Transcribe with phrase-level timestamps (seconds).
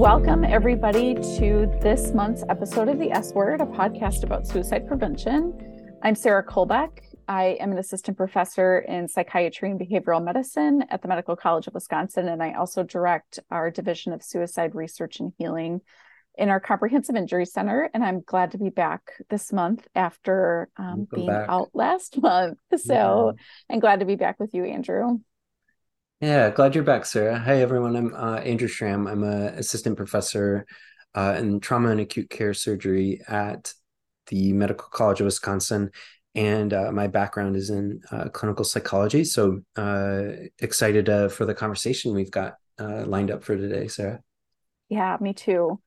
[0.00, 5.52] Welcome, everybody, to this month's episode of The S Word, a podcast about suicide prevention.
[6.02, 7.02] I'm Sarah Kohlbeck.
[7.28, 11.74] I am an assistant professor in psychiatry and behavioral medicine at the Medical College of
[11.74, 15.82] Wisconsin, and I also direct our Division of Suicide Research and Healing
[16.34, 17.90] in our Comprehensive Injury Center.
[17.92, 21.46] And I'm glad to be back this month after um, being back.
[21.46, 22.56] out last month.
[22.78, 23.74] So yeah.
[23.74, 25.18] I'm glad to be back with you, Andrew.
[26.20, 27.38] Yeah, glad you're back, Sarah.
[27.38, 27.96] Hi, everyone.
[27.96, 29.06] I'm uh, Andrew Schramm.
[29.06, 30.66] I'm an assistant professor
[31.14, 33.72] uh, in trauma and acute care surgery at
[34.26, 35.90] the Medical College of Wisconsin
[36.34, 39.24] and uh, my background is in uh, clinical psychology.
[39.24, 40.24] So uh,
[40.58, 44.20] excited uh, for the conversation we've got lined up for today, Sarah.
[44.90, 45.80] Yeah, me too.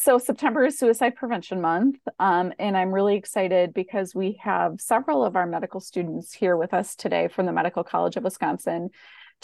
[0.00, 5.24] So September is Suicide Prevention Month, um, and I'm really excited because we have several
[5.24, 8.90] of our medical students here with us today from the Medical College of Wisconsin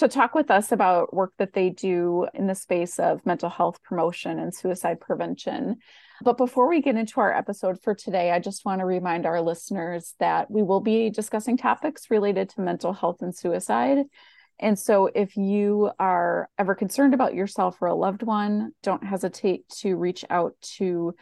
[0.00, 3.82] to talk with us about work that they do in the space of mental health
[3.82, 5.76] promotion and suicide prevention.
[6.22, 9.40] But before we get into our episode for today, I just want to remind our
[9.40, 14.04] listeners that we will be discussing topics related to mental health and suicide.
[14.58, 19.68] And so, if you are ever concerned about yourself or a loved one, don't hesitate
[19.80, 21.14] to reach out to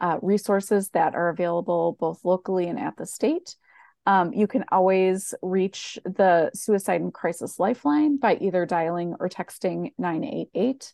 [0.00, 3.56] uh, resources that are available both locally and at the state.
[4.06, 9.92] Um, you can always reach the Suicide and Crisis Lifeline by either dialing or texting
[9.98, 10.92] 988.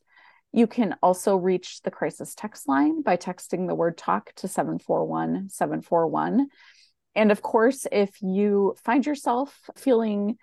[0.52, 5.50] You can also reach the crisis text line by texting the word talk to 741
[5.50, 6.48] 741.
[7.14, 10.38] And of course, if you find yourself feeling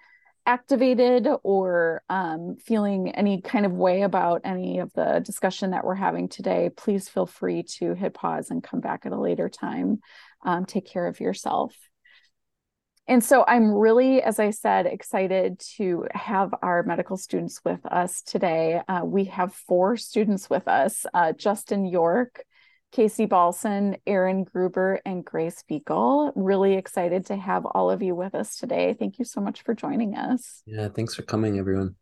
[0.46, 5.96] activated or um, feeling any kind of way about any of the discussion that we're
[5.96, 10.00] having today, please feel free to hit pause and come back at a later time.
[10.44, 11.76] Um, take care of yourself.
[13.10, 18.22] And so I'm really, as I said, excited to have our medical students with us
[18.22, 18.82] today.
[18.88, 22.44] Uh, we have four students with us uh, Justin York,
[22.92, 26.34] Casey Balson, Erin Gruber, and Grace Beagle.
[26.36, 28.96] Really excited to have all of you with us today.
[28.98, 30.62] Thank you so much for joining us.
[30.68, 31.96] Yeah, thanks for coming, everyone.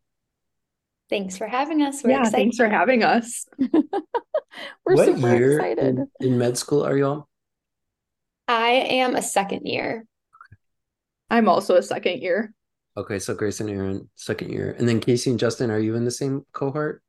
[1.10, 2.04] Thanks for having us.
[2.04, 2.36] We're yeah, excited.
[2.36, 3.46] thanks for having us.
[3.60, 6.00] We're what super year excited.
[6.00, 7.30] In, in med school are you all?
[8.50, 10.04] I am a second year.
[11.30, 12.54] I'm also a second year.
[12.96, 16.06] Okay, so Grace and Aaron, second year, and then Casey and Justin, are you in
[16.06, 17.04] the same cohort?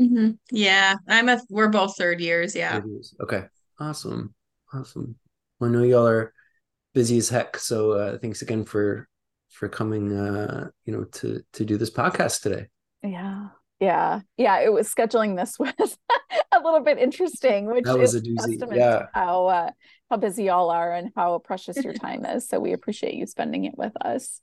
[0.00, 0.30] Mm-hmm.
[0.50, 1.40] Yeah, I'm a.
[1.50, 2.56] We're both third years.
[2.56, 2.72] Yeah.
[2.72, 3.14] Third years.
[3.20, 3.44] Okay.
[3.78, 4.34] Awesome.
[4.72, 5.16] Awesome.
[5.58, 6.32] Well, I know y'all are
[6.94, 9.08] busy as heck, so uh, thanks again for
[9.50, 10.16] for coming.
[10.16, 12.66] Uh, you know, to to do this podcast today.
[13.02, 13.48] Yeah.
[13.80, 15.96] Yeah, yeah, it was scheduling this was
[16.52, 18.76] a little bit interesting, which that was is a doozy.
[18.76, 19.06] Yeah.
[19.14, 19.70] how uh,
[20.10, 22.48] how busy y'all are and how precious your time is.
[22.48, 24.40] So we appreciate you spending it with us.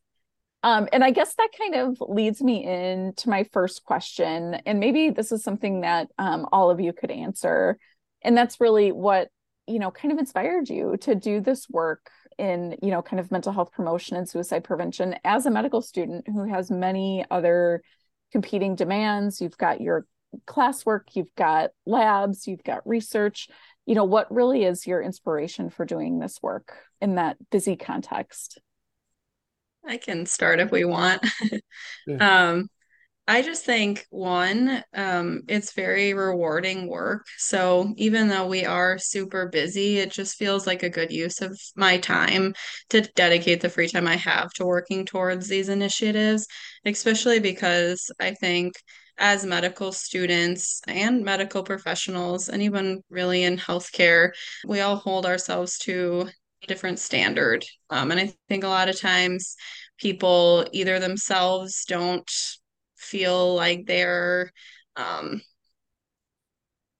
[0.64, 5.12] Um, and I guess that kind of leads me into my first question, and maybe
[5.12, 7.78] this is something that um, all of you could answer,
[8.24, 9.30] and that's really what
[9.68, 13.32] you know kind of inspired you to do this work in you know kind of
[13.32, 17.84] mental health promotion and suicide prevention as a medical student who has many other
[18.32, 20.06] competing demands you've got your
[20.46, 23.48] classwork you've got labs you've got research
[23.88, 28.60] you know what really is your inspiration for doing this work in that busy context
[29.88, 31.26] i can start if we want
[32.06, 32.18] yeah.
[32.52, 32.70] um
[33.30, 37.26] I just think one, um, it's very rewarding work.
[37.38, 41.60] So even though we are super busy, it just feels like a good use of
[41.76, 42.54] my time
[42.90, 46.48] to dedicate the free time I have to working towards these initiatives,
[46.86, 48.76] especially because I think
[49.18, 54.32] as medical students and medical professionals, anyone really in healthcare,
[54.66, 56.30] we all hold ourselves to
[56.64, 57.66] a different standard.
[57.90, 59.56] Um, and I think a lot of times
[59.98, 62.30] people either themselves don't
[62.96, 64.52] feel like they're
[64.96, 65.42] um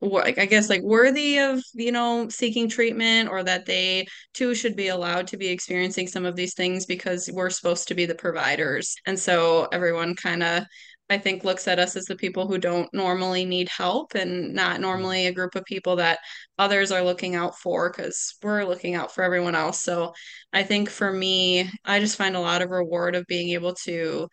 [0.02, 4.06] I guess like worthy of you know seeking treatment or that they
[4.36, 7.96] too should be allowed to be experiencing some of these things because we're supposed to
[7.96, 10.64] be the providers and so everyone kind of
[11.10, 14.82] I think looks at us as the people who don't normally need help and not
[14.82, 16.20] normally a group of people that
[16.58, 19.82] others are looking out for because we're looking out for everyone else.
[19.82, 20.14] So
[20.52, 24.28] I think for me I just find a lot of reward of being able to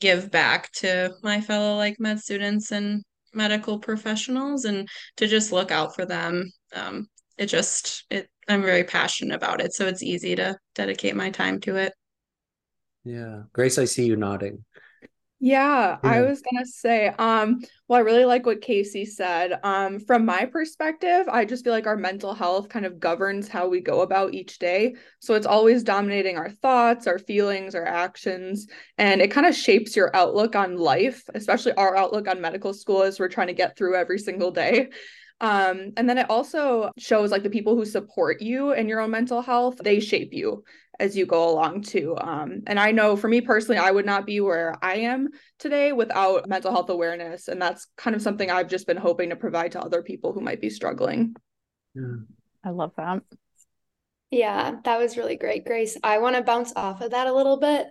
[0.00, 4.88] give back to my fellow like med students and medical professionals and
[5.18, 6.50] to just look out for them.
[6.74, 7.08] Um,
[7.38, 11.60] it just it i'm very passionate about it so it's easy to dedicate my time
[11.60, 11.92] to it.
[13.04, 13.42] Yeah.
[13.52, 14.64] Grace i see you nodding
[15.38, 19.60] Yeah, I was gonna say, um, well, I really like what Casey said.
[19.62, 23.68] Um, from my perspective, I just feel like our mental health kind of governs how
[23.68, 24.94] we go about each day.
[25.20, 28.66] So it's always dominating our thoughts, our feelings, our actions,
[28.96, 33.02] and it kind of shapes your outlook on life, especially our outlook on medical school
[33.02, 34.88] as we're trying to get through every single day.
[35.38, 39.10] Um, and then it also shows like the people who support you in your own
[39.10, 40.64] mental health, they shape you
[40.98, 42.16] as you go along too.
[42.18, 45.28] Um, and I know for me personally, I would not be where I am
[45.58, 47.48] today without mental health awareness.
[47.48, 50.40] And that's kind of something I've just been hoping to provide to other people who
[50.40, 51.34] might be struggling.
[51.94, 52.16] Yeah.
[52.64, 53.22] I love that.
[54.30, 55.96] Yeah, that was really great, Grace.
[56.02, 57.86] I want to bounce off of that a little bit.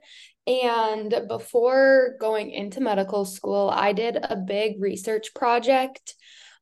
[0.48, 6.14] And before going into medical school, I did a big research project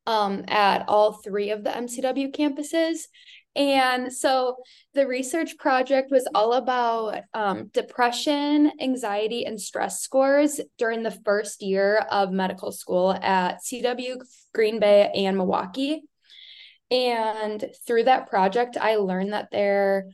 [0.05, 3.07] um, at all three of the MCW campuses.
[3.55, 4.57] And so
[4.95, 11.61] the research project was all about um, depression, anxiety, and stress scores during the first
[11.61, 14.17] year of medical school at CW,
[14.55, 16.01] Green Bay, and Milwaukee.
[16.89, 20.07] And through that project, I learned that there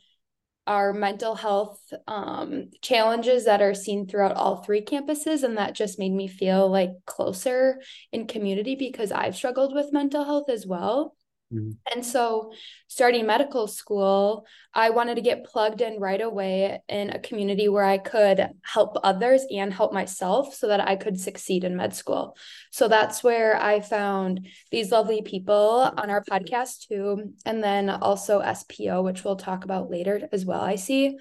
[0.68, 5.44] are mental health um, challenges that are seen throughout all three campuses.
[5.44, 7.82] And that just made me feel like closer
[8.12, 11.16] in community because I've struggled with mental health as well.
[11.52, 11.78] Mhm.
[11.94, 12.52] And so,
[12.88, 17.84] starting medical school, I wanted to get plugged in right away in a community where
[17.84, 22.38] I could help others and help myself so that I could succeed in med school.
[22.72, 27.34] So, that's where I found these lovely people on our podcast too.
[27.46, 31.18] And then also SPO, which we'll talk about later as well, I see.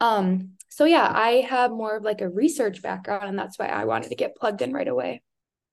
[0.00, 3.84] Um, so yeah, I have more of like a research background, and that's why I
[3.84, 5.22] wanted to get plugged in right away.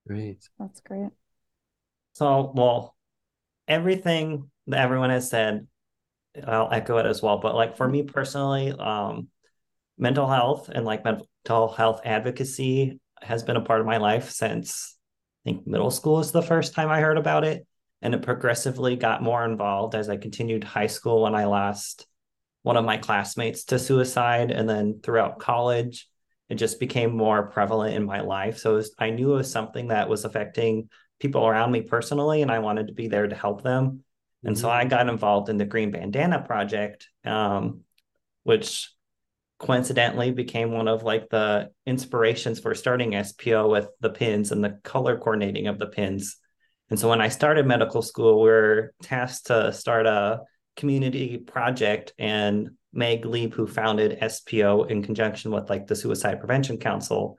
[0.06, 0.50] Great.
[0.60, 1.12] That's great.
[2.14, 2.97] So, well,
[3.68, 5.68] everything that everyone has said,
[6.46, 7.40] I'll echo it as well.
[7.40, 9.28] But like for me personally, um,
[9.98, 14.96] mental health and like mental health advocacy has been a part of my life since
[15.46, 17.66] I think middle school is the first time I heard about it.
[18.02, 22.06] And it progressively got more involved as I continued high school when I lost
[22.62, 24.52] one of my classmates to suicide.
[24.52, 26.08] And then throughout college,
[26.48, 28.60] it just became more prevalent in my life.
[28.60, 32.52] So was, I knew it was something that was affecting people around me personally, and
[32.52, 34.04] I wanted to be there to help them.
[34.44, 37.82] And so I got involved in the Green Bandana Project, um,
[38.44, 38.92] which
[39.60, 44.80] coincidentally became one of like the inspirations for starting SPO with the pins and the
[44.84, 46.38] color coordinating of the pins.
[46.90, 50.42] And so when I started medical school, we are tasked to start a
[50.76, 56.78] community project and Meg Lieb, who founded SPO in conjunction with like the Suicide Prevention
[56.78, 57.38] Council,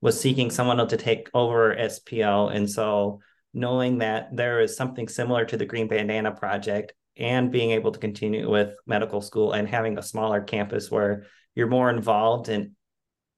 [0.00, 2.54] was seeking someone to take over SPO.
[2.54, 3.20] And so
[3.54, 7.98] knowing that there is something similar to the Green Bandana Project and being able to
[7.98, 12.72] continue with medical school and having a smaller campus where you're more involved and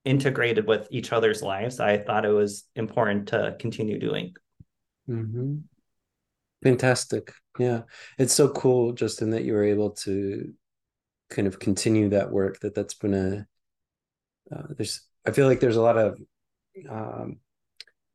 [0.05, 4.34] integrated with each other's lives, I thought it was important to continue doing.
[5.08, 5.58] Mm-hmm.
[6.64, 7.32] Fantastic.
[7.58, 7.82] Yeah.
[8.19, 10.52] It's so cool, Justin, that you were able to
[11.31, 13.46] kind of continue that work, that that's been a,
[14.55, 16.20] uh, there's, I feel like there's a lot of,
[16.89, 17.39] um,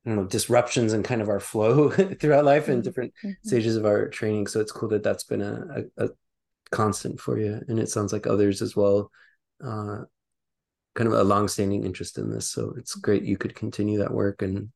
[0.06, 1.90] I don't know, disruptions in kind of our flow
[2.20, 3.36] throughout life and different Mhm.
[3.44, 4.48] stages of our training.
[4.48, 6.10] So it's cool that that's been a, a, a
[6.72, 7.62] constant for you.
[7.70, 9.12] And it sounds like others as well,
[9.64, 10.04] uh,
[10.96, 12.50] kind of a longstanding interest in this.
[12.50, 14.70] So it's great you could continue that work and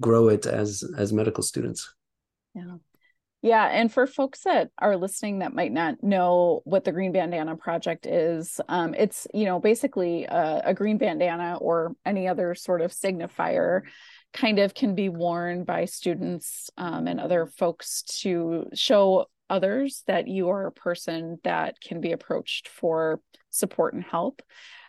[0.00, 1.94] grow it as as medical students.
[2.54, 2.78] Yeah.
[3.42, 3.66] Yeah.
[3.66, 8.06] And for folks that are listening that might not know what the Green Bandana Project
[8.06, 12.92] is, um, it's, you know, basically a, a green bandana or any other sort of
[12.92, 13.82] signifier
[14.34, 20.28] kind of can be worn by students um, and other folks to show others that
[20.28, 24.42] you are a person that can be approached for support and help.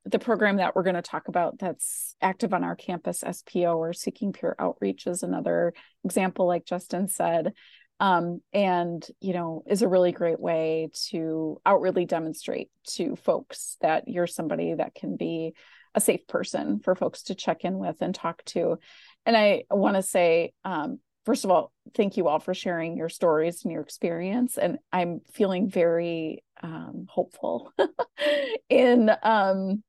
[0.06, 3.94] The program that we're going to talk about that's active on our campus, SPO or
[3.94, 5.74] Seeking Peer Outreach, is another
[6.04, 7.54] example, like Justin said.
[8.02, 14.08] Um, and you know is a really great way to outwardly demonstrate to folks that
[14.08, 15.54] you're somebody that can be
[15.94, 18.80] a safe person for folks to check in with and talk to.
[19.28, 23.10] And i want to say um, first of all thank you all for sharing your
[23.10, 24.58] stories and your experience.
[24.58, 27.72] And i'm feeling very um, hopeful
[28.70, 29.84] in um,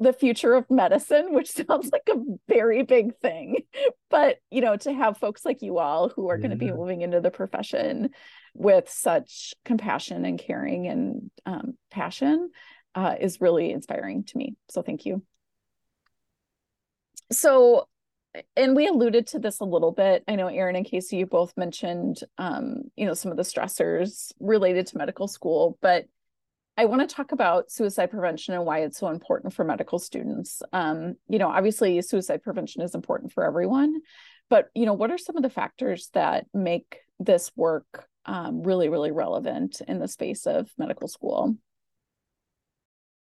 [0.00, 3.62] the future of medicine, which sounds like a very big thing.
[4.10, 7.02] But, you know, to have folks like you all who are going to be moving
[7.02, 8.10] into the profession
[8.54, 12.50] with such compassion and caring and um, passion
[12.94, 14.56] uh, is really inspiring to me.
[14.70, 15.22] So thank you.
[17.30, 17.88] So,
[18.56, 20.24] and we alluded to this a little bit.
[20.26, 24.32] I know Aaron and Casey, you both mentioned, um, you know, some of the stressors
[24.40, 26.06] related to medical school, but
[26.78, 30.62] I want to talk about suicide prevention and why it's so important for medical students.
[30.72, 34.00] Um, you know, obviously, suicide prevention is important for everyone,
[34.48, 38.88] but you know, what are some of the factors that make this work um, really,
[38.88, 41.56] really relevant in the space of medical school?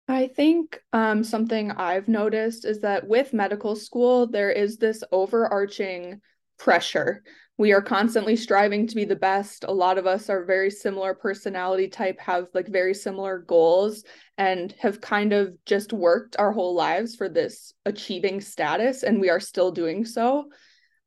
[0.06, 6.20] I think um, something I've noticed is that with medical school, there is this overarching
[6.61, 7.23] pressure.
[7.59, 9.64] We are constantly striving to be the best.
[9.69, 14.05] A lot of us are very similar personality type, have like very similar goals,
[14.38, 19.29] and have kind of just worked our whole lives for this achieving status, and we
[19.29, 20.47] are still doing so.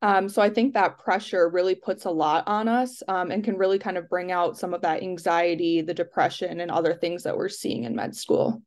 [0.04, 3.58] Um, so I think that pressure really puts a lot on us um, and can
[3.58, 7.38] really kind of bring out some of that anxiety, the depression, and other things that
[7.38, 8.62] we're seeing in med school.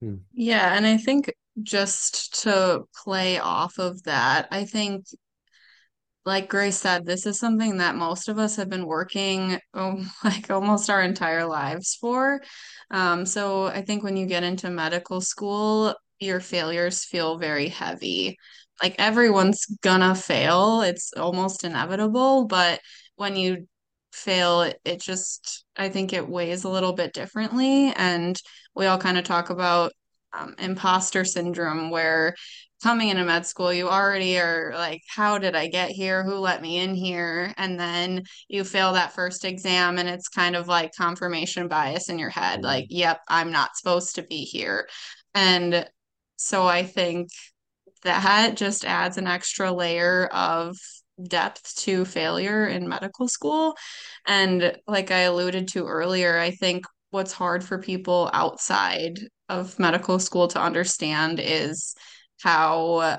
[0.00, 0.16] Hmm.
[0.32, 5.04] Yeah, and I think just to play off of that, I think
[6.30, 10.48] like Grace said, this is something that most of us have been working oh, like
[10.48, 12.40] almost our entire lives for.
[12.92, 18.36] Um, so I think when you get into medical school, your failures feel very heavy.
[18.80, 22.80] Like everyone's gonna fail, it's almost inevitable, but
[23.16, 23.66] when you
[24.12, 27.92] fail, it, just, I think it weighs a little bit differently.
[27.96, 28.40] And
[28.76, 29.92] we all kind of talk about
[30.32, 32.36] um, imposter syndrome where
[32.82, 36.24] coming into med school you already are like how did i get here?
[36.24, 37.52] Who let me in here?
[37.56, 42.18] And then you fail that first exam and it's kind of like confirmation bias in
[42.18, 42.96] your head like mm-hmm.
[42.96, 44.88] yep i'm not supposed to be here.
[45.34, 45.88] And
[46.36, 47.30] so i think
[48.02, 50.76] that just adds an extra layer of
[51.22, 53.76] depth to failure in medical school.
[54.26, 59.18] And like i alluded to earlier i think what's hard for people outside
[59.48, 61.94] of medical school to understand is
[62.42, 63.18] how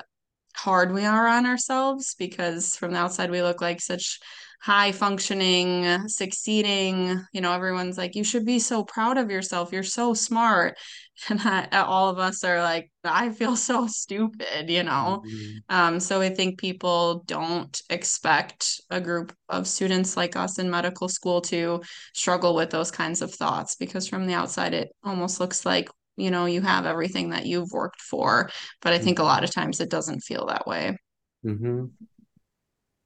[0.55, 4.19] hard we are on ourselves because from the outside we look like such
[4.61, 9.73] high functioning succeeding you know everyone's like you should be so proud of yourself.
[9.73, 10.77] You're so smart.
[11.29, 15.21] And I, all of us are like i feel so stupid you know?
[15.23, 15.75] Mm-hmm.
[15.75, 21.07] um, so i think people don't expect a group of students like us in medical
[21.07, 21.83] school to
[22.15, 25.89] struggle with those kinds of thoughts because from the outside it almost looks like
[26.21, 28.49] you know you have everything that you've worked for
[28.81, 30.97] but i think a lot of times it doesn't feel that way.
[31.45, 31.85] Mm-hmm.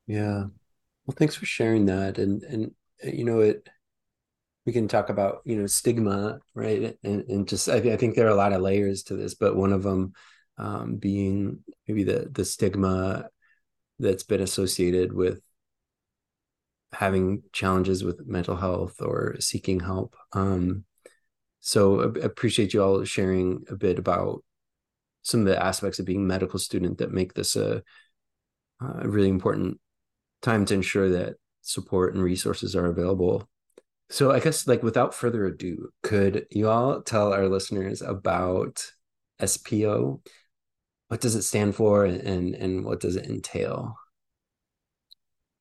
[0.08, 0.44] yeah.
[1.06, 2.72] Well thanks for sharing that and and
[3.06, 3.68] uh, you know it
[4.66, 6.98] we can talk about you know stigma right?
[7.04, 9.36] And, and just I, th- I think there are a lot of layers to this
[9.36, 10.14] but one of them
[10.58, 13.30] um, being maybe the the stigma
[14.00, 15.40] that's been associated with
[16.92, 20.86] having challenges with mental health or seeking help um,
[21.66, 24.44] so I appreciate you all sharing a bit about
[25.24, 27.82] some of the aspects of being a medical student that make this a,
[28.80, 29.80] a really important
[30.44, 33.50] time to ensure that support and resources are available.
[34.12, 38.86] So I guess like without further ado, could you all tell our listeners about
[39.40, 40.22] SPO?
[41.08, 43.98] What does it stand for and and what does it entail?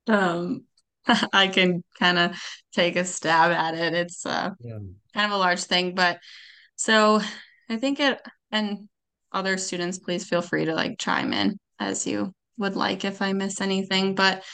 [0.06, 0.66] Um
[1.32, 2.36] I can kind of
[2.72, 3.94] take a stab at it.
[3.94, 4.78] It's uh, yeah.
[5.12, 6.18] kind of a large thing, but
[6.76, 7.20] so
[7.68, 8.20] I think it,
[8.50, 8.88] and
[9.32, 13.32] other students, please feel free to like chime in as you would like if I
[13.32, 14.14] miss anything.
[14.14, 14.44] But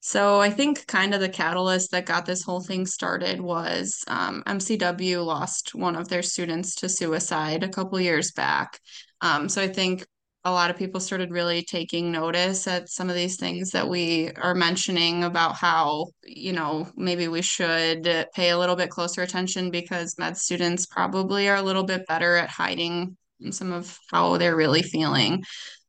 [0.00, 4.42] so I think kind of the catalyst that got this whole thing started was um,
[4.46, 8.80] MCW lost one of their students to suicide a couple years back.
[9.20, 10.04] Um, so I think
[10.44, 14.30] a lot of people started really taking notice at some of these things that we
[14.32, 19.70] are mentioning about how, you know, maybe we should pay a little bit closer attention
[19.70, 23.16] because med students probably are a little bit better at hiding
[23.50, 25.44] some of how they're really feeling.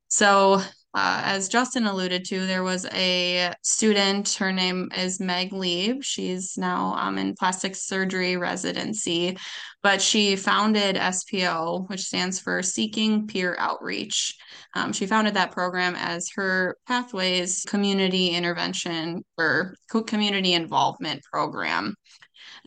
[0.07, 0.61] So
[0.95, 4.33] uh, as Justin alluded to, there was a student.
[4.33, 6.03] Her name is Meg Lieb.
[6.03, 9.37] She's now um, in plastic surgery residency,
[9.81, 14.35] but she founded SPO, which stands for Seeking Peer Outreach.
[14.75, 21.95] Um, she founded that program as her Pathways Community Intervention or Community Involvement Program.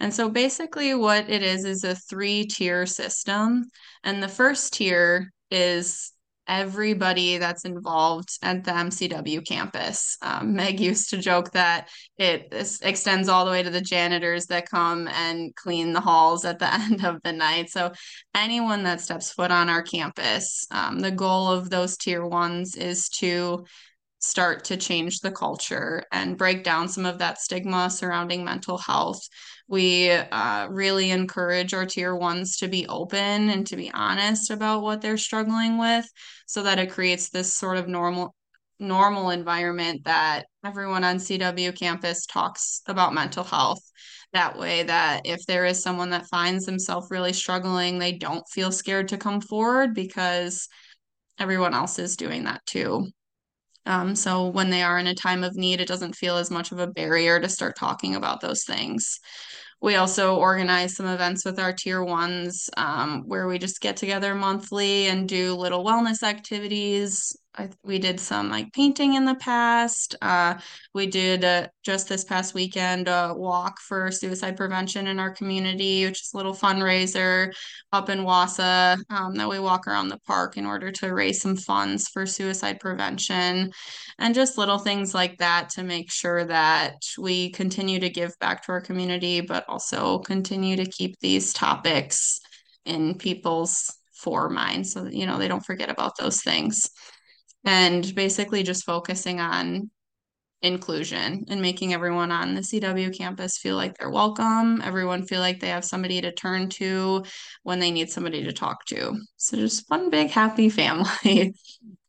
[0.00, 3.70] And so basically, what it is is a three tier system.
[4.02, 6.12] And the first tier is
[6.48, 10.16] everybody that's involved at the MCW campus.
[10.22, 11.88] Um, Meg used to joke that
[12.18, 16.58] it extends all the way to the janitors that come and clean the halls at
[16.58, 17.70] the end of the night.
[17.70, 17.92] So,
[18.34, 23.08] anyone that steps foot on our campus, um, the goal of those tier ones is
[23.10, 23.64] to
[24.18, 29.20] start to change the culture and break down some of that stigma surrounding mental health.
[29.68, 34.82] We uh, really encourage our tier ones to be open and to be honest about
[34.82, 36.06] what they're struggling with
[36.46, 38.34] so that it creates this sort of normal
[38.78, 43.80] normal environment that everyone on CW campus talks about mental health
[44.32, 48.70] that way that if there is someone that finds themselves really struggling, they don't feel
[48.70, 50.68] scared to come forward because
[51.38, 53.08] everyone else is doing that too.
[53.86, 56.72] Um, so when they are in a time of need, it doesn't feel as much
[56.72, 59.20] of a barrier to start talking about those things.
[59.80, 64.34] We also organize some events with our tier ones um, where we just get together
[64.34, 70.14] monthly and do little wellness activities, I, we did some like painting in the past.
[70.20, 70.54] Uh,
[70.94, 76.04] we did uh, just this past weekend a walk for suicide prevention in our community,
[76.04, 77.52] which is a little fundraiser
[77.92, 81.56] up in Wausau um, that we walk around the park in order to raise some
[81.56, 83.72] funds for suicide prevention
[84.18, 88.64] and just little things like that to make sure that we continue to give back
[88.64, 92.40] to our community, but also continue to keep these topics
[92.84, 96.90] in people's fore mind so you know, they don't forget about those things
[97.66, 99.90] and basically just focusing on
[100.62, 105.60] inclusion and making everyone on the CW campus feel like they're welcome, everyone feel like
[105.60, 107.24] they have somebody to turn to
[107.64, 109.20] when they need somebody to talk to.
[109.36, 111.54] So just one big happy family.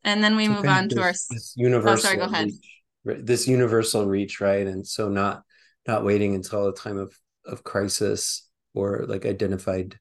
[0.04, 2.52] and then we so move on to our this universal oh, sorry, go ahead.
[3.04, 4.66] Reach, this universal reach, right?
[4.66, 5.44] And so not
[5.88, 9.98] not waiting until a time of of crisis or like identified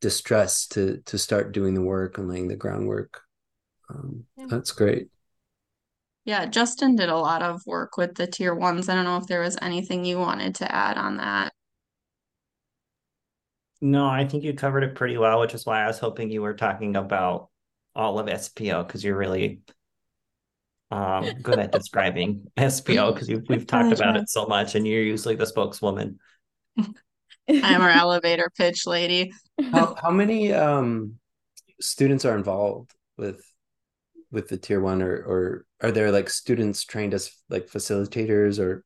[0.00, 3.22] distress to to start doing the work and laying the groundwork
[3.90, 4.46] um, yeah.
[4.48, 5.08] That's great.
[6.24, 8.88] Yeah, Justin did a lot of work with the tier ones.
[8.88, 11.52] I don't know if there was anything you wanted to add on that.
[13.80, 16.42] No, I think you covered it pretty well, which is why I was hoping you
[16.42, 17.48] were talking about
[17.94, 19.60] all of SPO because you're really
[20.90, 25.36] um, good at describing SPO because we've talked about it so much and you're usually
[25.36, 26.18] the spokeswoman.
[27.48, 29.32] I'm our elevator pitch lady.
[29.72, 31.14] How, how many um,
[31.80, 33.40] students are involved with
[34.30, 38.84] with the tier one or or are there like students trained as like facilitators or?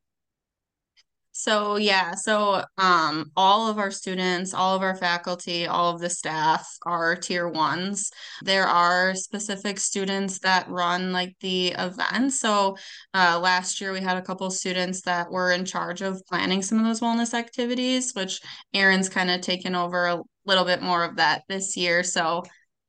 [1.35, 6.09] So yeah so um all of our students all of our faculty all of the
[6.09, 8.11] staff are tier ones.
[8.43, 12.33] There are specific students that run like the event.
[12.33, 12.77] So
[13.15, 16.77] uh, last year we had a couple students that were in charge of planning some
[16.77, 18.39] of those wellness activities which
[18.75, 22.03] erin's kind of taken over a little bit more of that this year.
[22.03, 22.43] So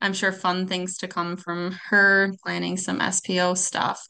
[0.04, 4.06] I'm sure fun things to come from her planning some SPO stuff.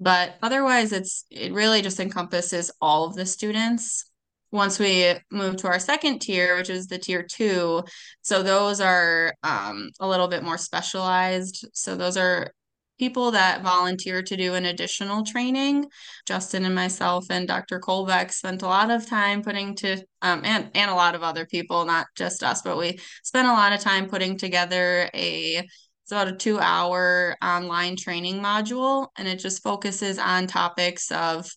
[0.00, 4.10] But otherwise, it's it really just encompasses all of the students.
[4.50, 7.84] Once we move to our second tier, which is the tier two,
[8.22, 11.64] so those are um, a little bit more specialized.
[11.72, 12.50] So those are
[12.98, 15.86] people that volunteer to do an additional training.
[16.26, 17.80] Justin and myself and Dr.
[17.80, 21.46] Kohlbeck spent a lot of time putting to, um, and, and a lot of other
[21.46, 25.66] people, not just us, but we spent a lot of time putting together a,
[26.02, 31.50] it's about a two hour online training module, and it just focuses on topics of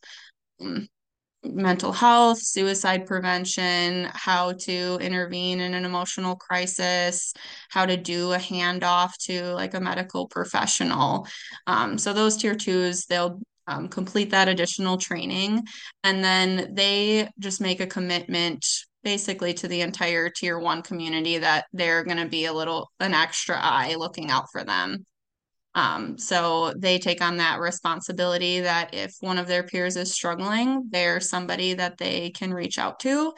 [0.60, 0.88] um,
[1.44, 7.34] mental health, suicide prevention, how to intervene in an emotional crisis,
[7.70, 11.28] how to do a handoff to like a medical professional.
[11.68, 15.64] Um, so those tier twos, they'll um, complete that additional training,
[16.04, 18.66] and then they just make a commitment
[19.04, 23.14] basically to the entire tier one community that they're going to be a little an
[23.14, 25.06] extra eye looking out for them
[25.80, 30.90] um, so they take on that responsibility that if one of their peers is struggling,
[30.90, 33.32] they're somebody that they can reach out to,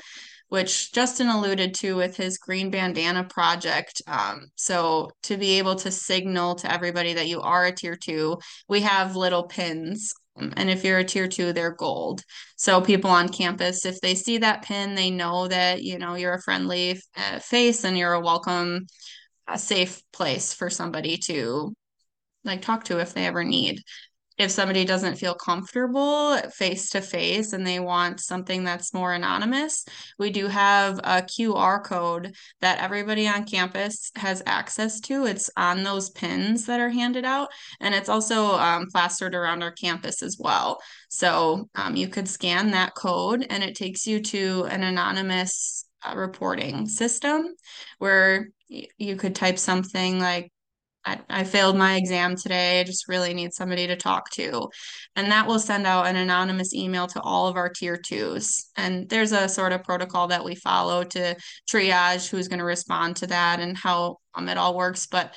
[0.48, 4.02] which Justin alluded to with his green bandana project.
[4.08, 8.40] Um, so to be able to signal to everybody that you are a tier two,
[8.68, 10.12] we have little pins.
[10.36, 12.24] Um, and if you're a tier two, they're gold.
[12.56, 16.34] So people on campus, if they see that pin, they know that, you know, you're
[16.34, 18.88] a friendly uh, face and you're a welcome,
[19.48, 21.76] a safe place for somebody to
[22.44, 23.82] like talk to if they ever need.
[24.38, 29.86] If somebody doesn't feel comfortable face to face and they want something that's more anonymous,
[30.18, 35.26] we do have a QR code that everybody on campus has access to.
[35.26, 37.50] It's on those pins that are handed out,
[37.82, 40.82] and it's also um, plastered around our campus as well.
[41.10, 46.16] So um, you could scan that code, and it takes you to an anonymous uh,
[46.16, 47.54] reporting system
[48.00, 50.52] where you could type something like
[51.06, 52.80] I, I failed my exam today.
[52.80, 54.68] I just really need somebody to talk to.
[55.16, 58.70] And that will send out an anonymous email to all of our tier twos.
[58.78, 61.36] And there's a sort of protocol that we follow to
[61.70, 65.08] triage who's going to respond to that and how um, it all works.
[65.08, 65.34] But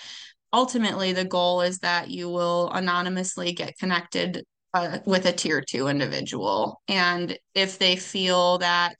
[0.52, 5.88] ultimately, the goal is that you will anonymously get connected uh, with a tier two
[5.88, 6.80] individual.
[6.88, 8.96] And if they feel that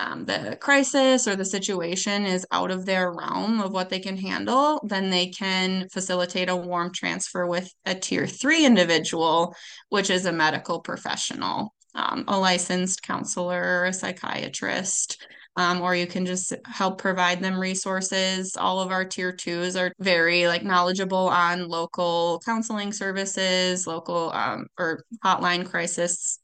[0.00, 4.16] um, the crisis or the situation is out of their realm of what they can
[4.16, 9.54] handle, then they can facilitate a warm transfer with a tier three individual,
[9.90, 15.26] which is a medical professional, um, a licensed counselor or a psychiatrist.
[15.56, 18.56] Um, or you can just help provide them resources.
[18.56, 24.68] All of our tier twos are very like knowledgeable on local counseling services, local um,
[24.78, 26.38] or hotline crisis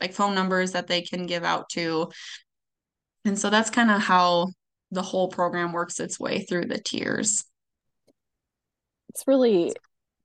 [0.00, 2.10] like phone numbers that they can give out to
[3.24, 4.48] and so that's kind of how
[4.90, 7.44] the whole program works its way through the tiers.
[9.10, 9.74] It's really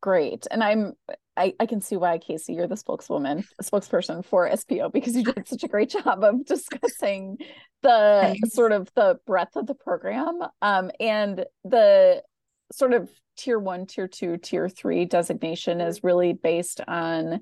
[0.02, 0.48] great.
[0.50, 0.94] And I'm
[1.40, 5.48] I, I can see why Casey, you're the spokeswoman, spokesperson for SPO because you did
[5.48, 7.38] such a great job of discussing
[7.82, 8.54] the Thanks.
[8.54, 12.22] sort of the breadth of the program um, and the
[12.74, 17.40] sort of tier one, tier two, tier three designation is really based on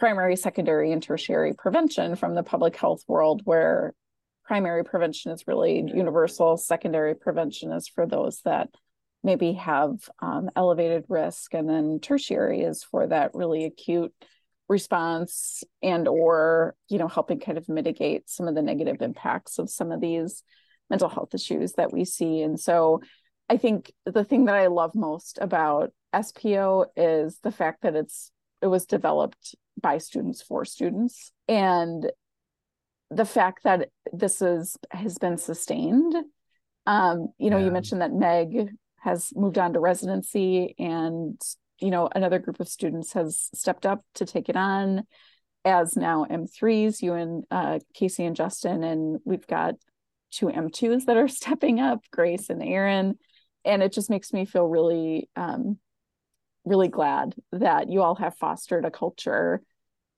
[0.00, 3.94] primary, secondary, and tertiary prevention from the public health world, where
[4.50, 6.56] primary prevention is really universal.
[6.56, 8.68] Secondary prevention is for those that
[9.22, 14.12] maybe have um, elevated risk, and then tertiary is for that really acute
[14.68, 19.70] response and or you know helping kind of mitigate some of the negative impacts of
[19.70, 20.42] some of these
[20.88, 23.00] mental health issues that we see and so
[23.48, 28.30] i think the thing that i love most about spo is the fact that it's
[28.62, 32.12] it was developed by students for students and
[33.10, 36.14] the fact that this is has been sustained.
[36.86, 37.66] Um you know yeah.
[37.66, 38.70] you mentioned that meg
[39.00, 41.40] has moved on to residency and
[41.78, 45.04] you know another group of students has stepped up to take it on
[45.64, 48.82] as now m3s you and uh, casey and justin.
[48.84, 49.74] And we've got
[50.30, 53.18] two m2s that are stepping up grace and aaron
[53.64, 55.78] and it just makes me feel really um
[56.64, 59.62] really glad that you all have fostered a culture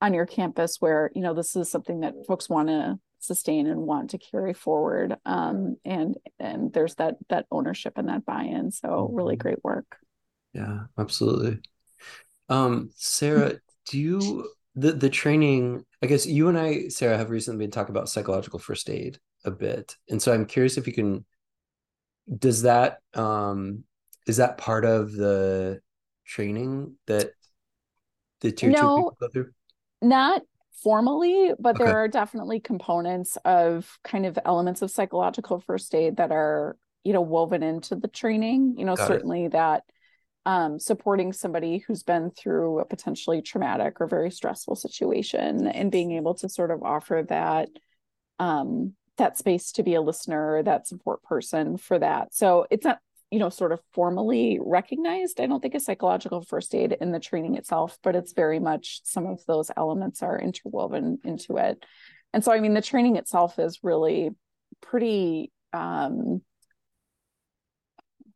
[0.02, 3.80] on your campus where you know this is something that folks want to sustain and
[3.80, 9.08] want to carry forward um, and and there's that that ownership and that buy-in so
[9.12, 9.42] really mm-hmm.
[9.42, 9.96] great work.
[10.52, 11.60] Yeah absolutely.
[12.48, 13.54] Um sarah
[13.86, 17.94] do you the the training i guess you and i sarah have recently been talking
[17.94, 21.24] about psychological first aid a bit and so i'm curious if you can
[22.38, 23.84] does that um
[24.26, 25.80] is that part of the
[26.24, 27.32] training that
[28.40, 29.50] the tier no, two people go through
[30.02, 30.42] not
[30.82, 31.84] formally, but okay.
[31.84, 37.12] there are definitely components of kind of elements of psychological first aid that are, you
[37.12, 38.74] know, woven into the training.
[38.78, 39.52] You know, Got certainly it.
[39.52, 39.84] that
[40.44, 46.12] um, supporting somebody who's been through a potentially traumatic or very stressful situation and being
[46.12, 47.68] able to sort of offer that
[48.38, 52.34] um, that space to be a listener, that support person for that.
[52.34, 52.98] So it's not
[53.32, 57.18] you know sort of formally recognized i don't think a psychological first aid in the
[57.18, 61.82] training itself but it's very much some of those elements are interwoven into it.
[62.34, 64.30] And so i mean the training itself is really
[64.82, 66.42] pretty um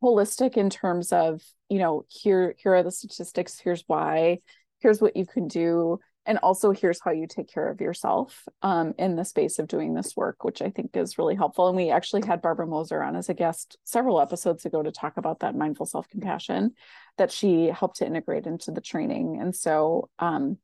[0.03, 4.39] holistic in terms of you know here here are the statistics here's why
[4.79, 8.93] here's what you can do and also here's how you take care of yourself um,
[8.99, 11.67] in the space of doing this work which i think is really helpful.
[11.67, 15.17] And we actually had barbara moser on as a guest several episodes ago to talk
[15.17, 16.73] about that mindful self-compassion
[17.17, 19.39] that she helped to integrate into the training.
[19.41, 20.57] And so um,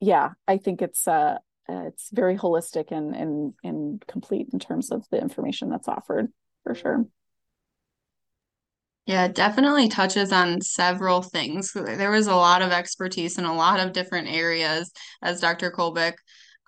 [0.00, 1.38] yeah i think it's uh,
[1.68, 6.30] it's very holistic and, and and complete in terms of the information that's offered
[6.62, 7.06] for sure
[9.06, 11.72] yeah, it definitely touches on several things.
[11.72, 14.90] There was a lot of expertise in a lot of different areas,
[15.22, 15.70] as Dr.
[15.70, 16.14] Kohlbeck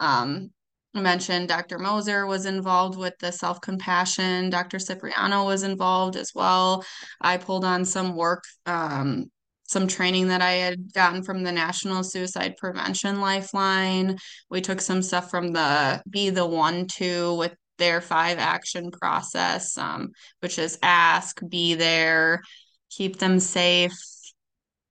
[0.00, 0.50] um,
[0.92, 1.48] mentioned.
[1.48, 1.78] Dr.
[1.78, 4.50] Moser was involved with the self compassion.
[4.50, 4.78] Dr.
[4.78, 6.84] Cipriano was involved as well.
[7.22, 9.30] I pulled on some work, um,
[9.66, 14.18] some training that I had gotten from the National Suicide Prevention Lifeline.
[14.50, 19.76] We took some stuff from the Be the One to with their five action process,
[19.78, 20.10] um,
[20.40, 22.42] which is ask, be there,
[22.90, 23.92] keep them safe,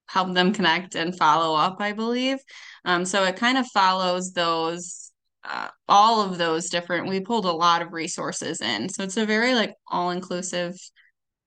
[0.06, 2.38] help them connect, and follow up, I believe.
[2.84, 5.12] Um, so it kind of follows those,
[5.44, 8.88] uh, all of those different, we pulled a lot of resources in.
[8.88, 10.74] So it's a very like all inclusive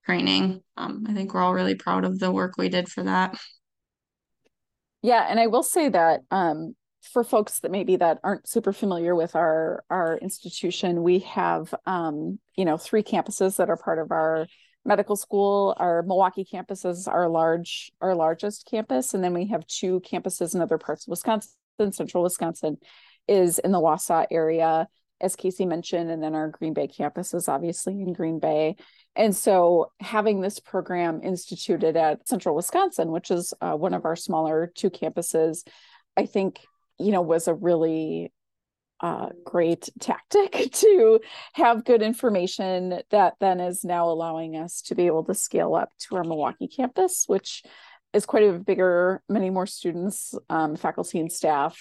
[0.06, 0.62] training.
[0.76, 3.36] Um, I think we're all really proud of the work we did for that.
[5.02, 9.16] Yeah, and I will say that um, for folks that maybe that aren't super familiar
[9.16, 14.12] with our our institution, we have um, you know three campuses that are part of
[14.12, 14.48] our
[14.86, 15.76] medical school.
[15.78, 20.54] Our Milwaukee campus is our large our largest campus, and then we have two campuses
[20.56, 21.54] in other parts of Wisconsin.
[21.92, 22.78] Central Wisconsin
[23.28, 24.88] is in the Wausau area,
[25.22, 28.76] as Casey mentioned, and then our Green Bay campus is obviously in Green Bay.
[29.16, 34.16] And so, having this program instituted at Central Wisconsin, which is uh, one of our
[34.16, 35.66] smaller two campuses,
[36.18, 36.60] I think
[37.00, 38.32] you know was a really
[39.02, 41.20] uh, great tactic to
[41.54, 45.90] have good information that then is now allowing us to be able to scale up
[46.00, 47.64] to our Milwaukee campus, which
[48.14, 51.80] is quite a bigger, many more students, um, faculty, and staff.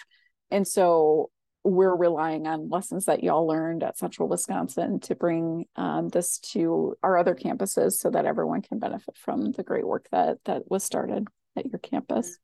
[0.50, 1.30] And so
[1.64, 6.96] we're relying on lessons that y'all learned at Central Wisconsin to bring um, this to
[7.02, 10.84] our other campuses so that everyone can benefit from the great work that that was
[10.84, 11.26] started
[11.56, 12.38] at your campus.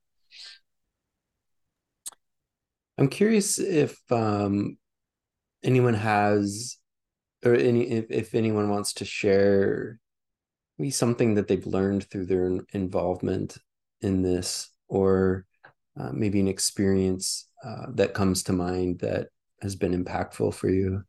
[2.98, 4.78] I'm curious if um,
[5.62, 6.78] anyone has,
[7.44, 9.98] or any if, if anyone wants to share
[10.78, 13.56] maybe something that they've learned through their involvement
[14.00, 15.46] in this, or
[15.98, 19.28] uh, maybe an experience uh, that comes to mind that
[19.62, 21.02] has been impactful for you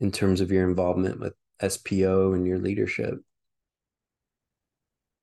[0.00, 3.18] in terms of your involvement with SPO and your leadership.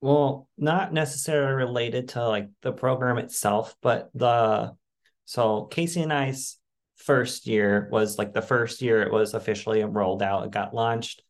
[0.02, 4.76] Well, not necessarily related to like the program itself, but the
[5.28, 6.58] so Casey and I's
[6.96, 10.46] first year was like the first year it was officially rolled out.
[10.46, 11.22] It got launched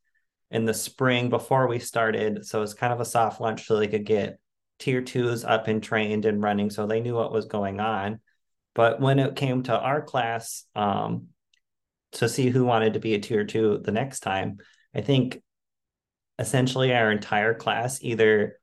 [0.51, 2.45] in the spring before we started.
[2.45, 4.39] So it's kind of a soft launch so they could get
[4.77, 8.19] tier twos up and trained and running so they knew what was going on.
[8.75, 11.29] But when it came to our class, um,
[12.11, 14.59] to see who wanted to be a tier two the next time,
[14.93, 15.41] I think
[16.37, 18.59] essentially our entire class either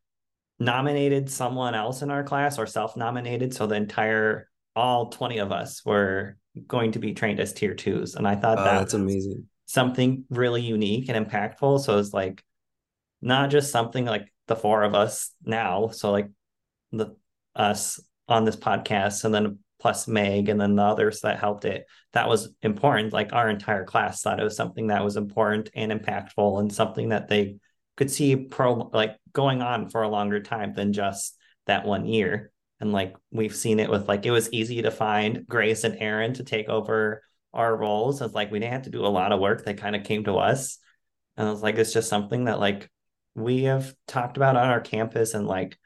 [0.60, 3.52] nominated someone else in our class or self-nominated.
[3.52, 8.14] So the entire all 20 of us were going to be trained as tier twos.
[8.14, 9.48] And I thought oh, that that's amazing.
[9.66, 11.80] Something really unique and impactful.
[11.80, 12.44] So it's like
[13.22, 15.88] not just something like the four of us now.
[15.88, 16.30] So like
[16.92, 17.16] the
[17.54, 21.86] us on this podcast and then plus Meg and then the others that helped it.
[22.12, 23.12] That was important.
[23.12, 27.10] Like our entire class thought it was something that was important and impactful and something
[27.10, 27.56] that they
[27.96, 32.50] could see pro like going on for a longer time than just that one year.
[32.80, 36.34] And like we've seen it with like it was easy to find Grace and Aaron
[36.34, 38.20] to take over our roles.
[38.20, 39.64] It's like we didn't have to do a lot of work.
[39.64, 40.78] They kind of came to us.
[41.36, 42.90] And I was like, it's just something that like
[43.34, 45.78] we have talked about on our campus and like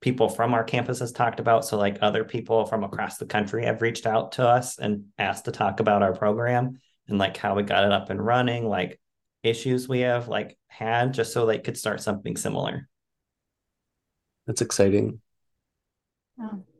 [0.00, 1.64] people from our campus has talked about.
[1.64, 5.46] So like other people from across the country have reached out to us and asked
[5.46, 9.00] to talk about our program and like how we got it up and running, like
[9.42, 12.88] issues we have like had just so they could start something similar.
[14.46, 15.20] That's exciting.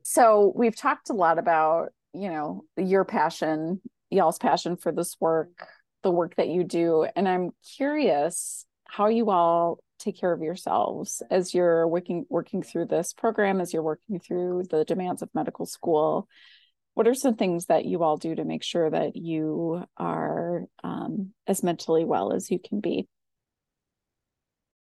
[0.02, 5.68] So we've talked a lot about, you know, your passion, y'all's passion for this work,
[6.02, 7.06] the work that you do.
[7.16, 12.86] And I'm curious how you all take care of yourselves as you're working working through
[12.86, 16.28] this program, as you're working through the demands of medical school.
[16.94, 21.32] What are some things that you all do to make sure that you are um,
[21.46, 23.06] as mentally well as you can be?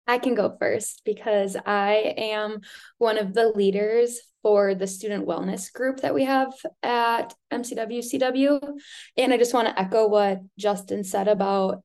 [0.09, 2.61] I can go first because I am
[2.97, 8.79] one of the leaders for the student wellness group that we have at MCW CW.
[9.17, 11.83] And I just want to echo what Justin said about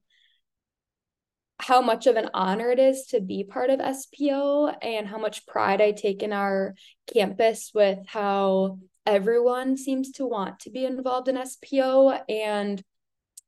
[1.59, 5.47] how much of an honor it is to be part of SPO and how much
[5.47, 6.75] pride I take in our
[7.13, 12.83] campus with how everyone seems to want to be involved in SPO and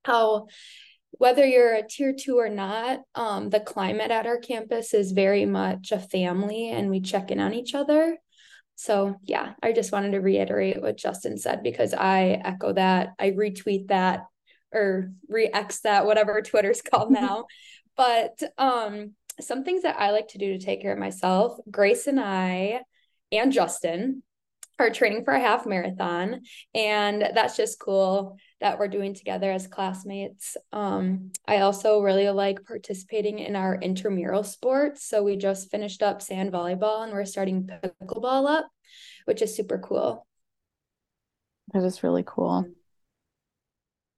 [0.05, 0.49] how
[1.19, 5.47] whether you're a tier two or not, um, the climate at our campus is very
[5.47, 8.17] much a family and we check in on each other.
[8.75, 13.15] So, yeah, I just wanted to reiterate what Justin said because I echo that.
[13.19, 14.25] I retweet that
[14.73, 17.47] or re X that, whatever Twitter's called now.
[17.97, 22.07] but um, some things that I like to do to take care of myself, Grace
[22.07, 22.83] and I
[23.33, 24.23] and Justin
[24.79, 26.43] are training for a half marathon.
[26.75, 30.57] And that's just cool that we're doing together as classmates.
[30.73, 35.09] Um, I also really like participating in our intramural sports.
[35.09, 38.69] So we just finished up sand volleyball and we're starting pickleball up,
[39.25, 40.27] which is super cool.
[41.73, 42.67] That is really cool.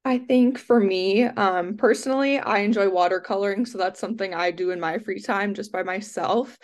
[0.05, 3.67] I think for me, um, personally, I enjoy watercoloring.
[3.69, 6.57] So that's something I do in my free time just by myself.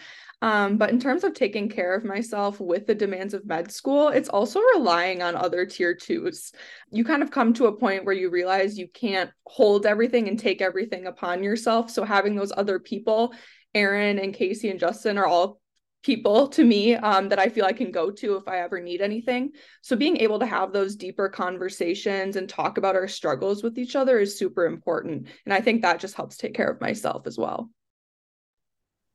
[0.43, 4.09] Um, but in terms of taking care of myself with the demands of med school,
[4.09, 6.53] it's also relying on other tier twos.
[6.91, 10.39] You kind of come to a point where you realize you can't hold everything and
[10.39, 11.91] take everything upon yourself.
[11.91, 13.35] So having those other people,
[13.75, 15.61] Aaron and Casey and Justin, are all
[16.05, 19.01] people to me um, that I feel I can go to if I ever need
[19.01, 19.53] anything.
[19.81, 23.97] So being able to have those deeper conversations and talk about our struggles with each
[23.97, 25.29] other is super important.
[25.47, 27.71] And I think that just helps take care of myself as well.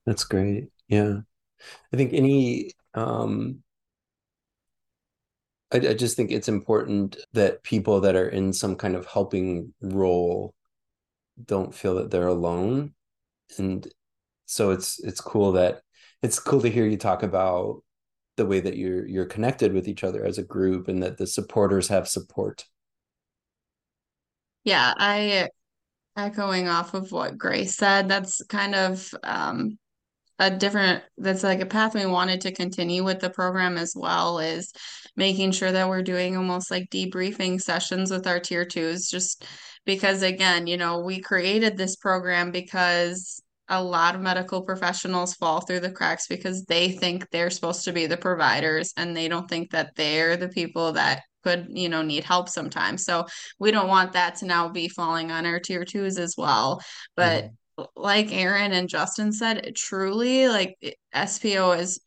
[0.08, 0.70] That's great.
[0.90, 1.20] Yeah.
[1.94, 3.64] I think any um
[5.72, 9.74] I, I just think it's important that people that are in some kind of helping
[9.82, 10.54] role
[11.46, 12.94] don't feel that they're alone.
[13.58, 13.88] And
[14.46, 15.82] so it's it's cool that
[16.24, 17.84] it's cool to hear you talk about
[18.38, 21.28] the way that you're you're connected with each other as a group and that the
[21.28, 22.66] supporters have support
[24.64, 25.50] Yeah, I
[26.18, 29.78] echoing off of what Grace said, that's kind of um,
[30.40, 34.40] a different that's like a path we wanted to continue with the program as well
[34.40, 34.72] is
[35.16, 39.46] making sure that we're doing almost like debriefing sessions with our tier twos just
[39.86, 45.62] because again you know we created this program because a lot of medical professionals fall
[45.62, 49.48] through the cracks because they think they're supposed to be the providers and they don't
[49.48, 53.06] think that they're the people that could you know need help sometimes.
[53.06, 53.26] So
[53.60, 56.82] we don't want that to now be falling on our tier twos as well.
[57.16, 57.54] But mm-hmm
[57.96, 60.76] like Aaron and Justin said, truly like
[61.14, 62.00] SPO is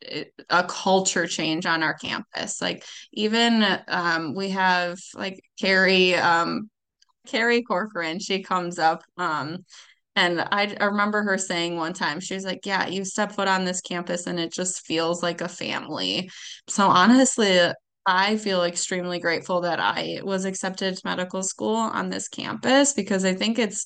[0.49, 2.61] a culture change on our campus.
[2.61, 6.69] Like even um, we have like Carrie um,
[7.27, 9.65] Carrie Corcoran, she comes up um,
[10.15, 13.47] and I, I remember her saying one time, she was like, Yeah, you step foot
[13.47, 16.29] on this campus and it just feels like a family.
[16.67, 17.59] So honestly,
[18.05, 23.25] I feel extremely grateful that I was accepted to medical school on this campus because
[23.25, 23.85] I think it's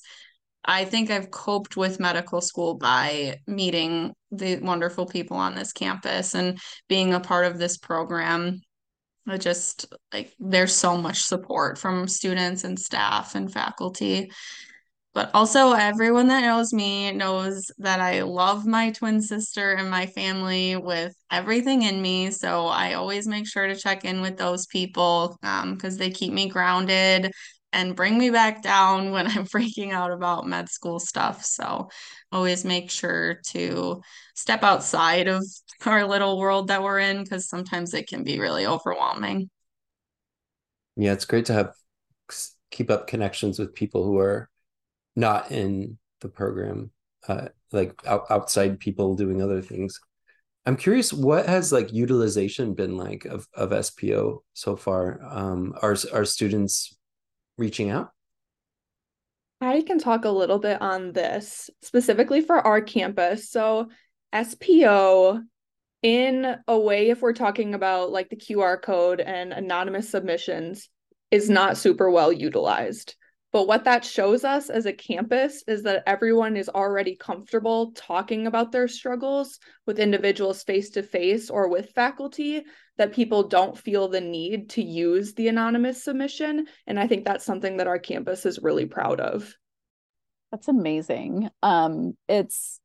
[0.64, 6.34] I think I've coped with medical school by meeting the wonderful people on this campus
[6.34, 8.60] and being a part of this program.
[9.26, 14.30] It just like there's so much support from students and staff and faculty.
[15.14, 20.06] But also, everyone that knows me knows that I love my twin sister and my
[20.06, 22.30] family with everything in me.
[22.30, 26.32] So I always make sure to check in with those people because um, they keep
[26.32, 27.32] me grounded
[27.72, 31.44] and bring me back down when I'm freaking out about med school stuff.
[31.44, 31.88] So
[32.32, 34.00] always make sure to
[34.34, 35.44] step outside of
[35.86, 39.50] our little world that we're in because sometimes it can be really overwhelming.
[40.96, 41.72] Yeah, it's great to have
[42.70, 44.50] keep up connections with people who are
[45.16, 46.90] not in the program,
[47.26, 50.00] uh, like out, outside people doing other things.
[50.66, 55.20] I'm curious, what has like utilization been like of of SPO so far?
[55.24, 56.97] Um, are are students
[57.58, 58.12] reaching out?
[59.60, 63.50] I can talk a little bit on this specifically for our campus.
[63.50, 63.88] So,
[64.32, 65.42] SPO,
[66.02, 70.88] in a way, if we're talking about like the QR code and anonymous submissions,
[71.30, 73.16] is not super well utilized.
[73.50, 78.46] But what that shows us as a campus is that everyone is already comfortable talking
[78.46, 82.64] about their struggles with individuals face to face or with faculty,
[82.98, 86.66] that people don't feel the need to use the anonymous submission.
[86.86, 89.54] And I think that's something that our campus is really proud of.
[90.50, 91.48] That's amazing.
[91.62, 92.80] Um, it's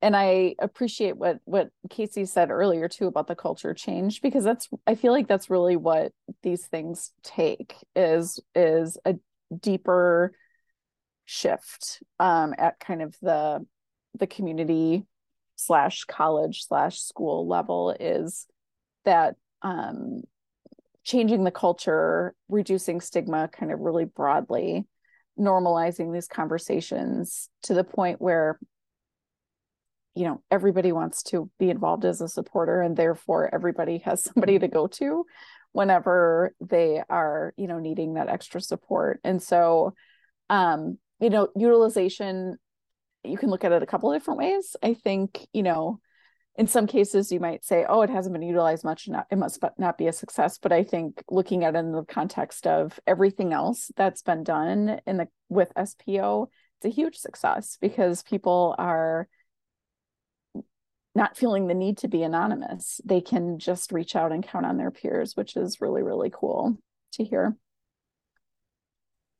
[0.00, 4.68] and I appreciate what what Casey said earlier too about the culture change because that's
[4.86, 6.12] I feel like that's really what
[6.42, 9.16] these things take is is a
[9.60, 10.32] deeper
[11.24, 13.66] shift um, at kind of the
[14.18, 15.04] the community
[15.56, 18.46] slash college slash school level is
[19.08, 20.20] that um,
[21.02, 24.86] changing the culture reducing stigma kind of really broadly
[25.40, 28.58] normalizing these conversations to the point where
[30.14, 34.58] you know everybody wants to be involved as a supporter and therefore everybody has somebody
[34.58, 35.24] to go to
[35.72, 39.18] whenever they are you know needing that extra support.
[39.24, 39.94] And so
[40.50, 42.58] um you know utilization
[43.24, 44.76] you can look at it a couple different ways.
[44.82, 46.00] I think you know
[46.58, 49.96] in some cases you might say oh it hasn't been utilized much it must not
[49.96, 53.90] be a success but i think looking at it in the context of everything else
[53.96, 59.28] that's been done in the with spo it's a huge success because people are
[61.18, 63.00] not feeling the need to be anonymous.
[63.04, 66.78] They can just reach out and count on their peers, which is really, really cool
[67.14, 67.56] to hear.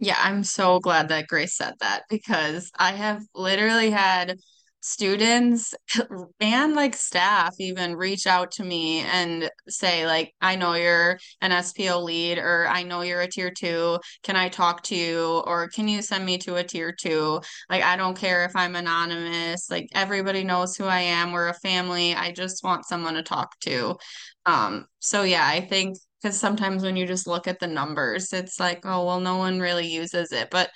[0.01, 4.39] Yeah, I'm so glad that Grace said that because I have literally had
[4.81, 5.75] students
[6.41, 11.51] and like staff even reach out to me and say like i know you're an
[11.51, 13.99] spo lead or i know you're a tier two.
[14.23, 15.43] Can i talk to you?
[15.47, 17.41] or can you send me to a tier two?
[17.69, 19.71] Like i don't care if i'm anonymous.
[19.71, 21.33] Like everybody knows who i am.
[21.33, 22.15] We're a family.
[22.15, 23.97] I just want someone to talk to.
[24.47, 28.59] Um so yeah i think because sometimes when you just look at the numbers it's
[28.59, 30.51] like oh well no one really uses it.
[30.51, 30.71] But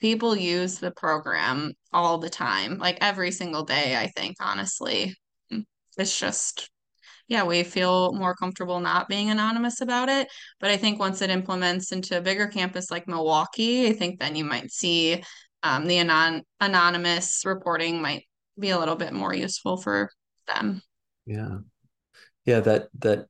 [0.00, 5.14] people use the program all the time, like every single day, I think, honestly.
[5.98, 6.70] It's just,
[7.28, 10.28] yeah, we feel more comfortable not being anonymous about it.
[10.60, 14.36] But I think once it implements into a bigger campus like Milwaukee, I think then
[14.36, 15.22] you might see
[15.62, 18.24] um, the anon- anonymous reporting might
[18.58, 20.10] be a little bit more useful for
[20.46, 20.80] them.
[21.26, 21.58] Yeah.
[22.46, 23.26] Yeah, that that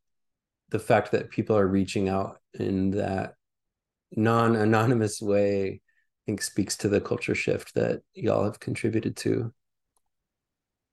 [0.68, 3.34] the fact that people are reaching out in that
[4.12, 5.80] non-anonymous way
[6.30, 9.52] think speaks to the culture shift that y'all have contributed to.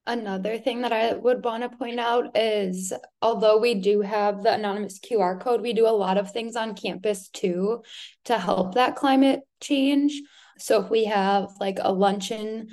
[0.07, 4.53] another thing that I would want to point out is although we do have the
[4.53, 7.83] anonymous QR code, we do a lot of things on campus too
[8.23, 10.21] to help that climate change.
[10.59, 12.69] So if we have like a luncheon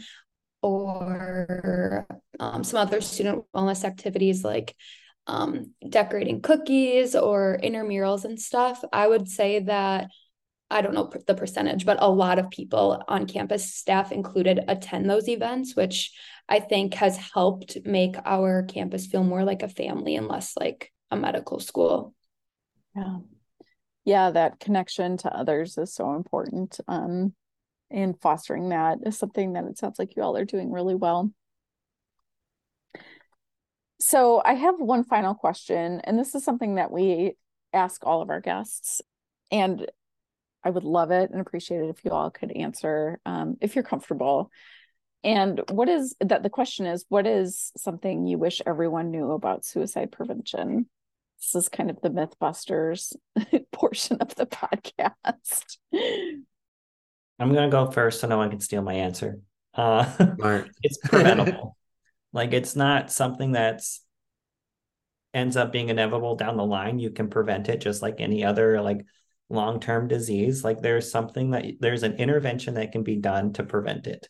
[0.62, 2.06] or
[2.38, 4.76] um, some other student wellness activities like
[5.26, 10.08] um, decorating cookies or intramurals and stuff, I would say that
[10.74, 15.08] I don't know the percentage, but a lot of people on campus, staff included, attend
[15.08, 16.12] those events, which
[16.48, 20.92] I think has helped make our campus feel more like a family and less like
[21.12, 22.12] a medical school.
[22.96, 23.18] Yeah.
[24.04, 26.80] Yeah, that connection to others is so important.
[26.88, 27.34] Um,
[27.88, 31.30] and fostering that is something that it sounds like you all are doing really well.
[34.00, 37.36] So I have one final question, and this is something that we
[37.72, 39.00] ask all of our guests.
[39.52, 39.86] And
[40.64, 43.84] I would love it and appreciate it if you all could answer um, if you're
[43.84, 44.50] comfortable.
[45.22, 46.42] And what is that?
[46.42, 50.86] The question is, what is something you wish everyone knew about suicide prevention?
[51.38, 53.14] This is kind of the Mythbusters
[53.72, 55.76] portion of the podcast.
[57.38, 59.40] I'm gonna go first so no one can steal my answer.
[59.74, 60.10] Uh,
[60.82, 61.76] it's preventable.
[62.32, 64.02] like it's not something that's
[65.32, 66.98] ends up being inevitable down the line.
[66.98, 69.04] You can prevent it just like any other like
[69.50, 70.64] long-term disease.
[70.64, 74.28] Like there's something that there's an intervention that can be done to prevent it.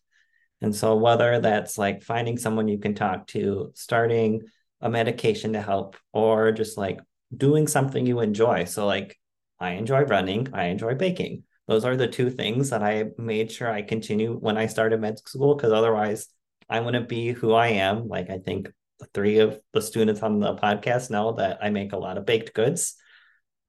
[0.60, 4.42] And so whether that's like finding someone you can talk to, starting
[4.80, 7.00] a medication to help, or just like
[7.36, 8.64] doing something you enjoy.
[8.64, 9.18] So like
[9.60, 13.70] I enjoy running, I enjoy baking those are the two things that I made sure
[13.70, 16.28] I continue when I started med school because otherwise
[16.68, 18.08] I wouldn't be who I am.
[18.08, 18.70] Like I think
[19.12, 22.54] three of the students on the podcast know that I make a lot of baked
[22.54, 22.96] goods.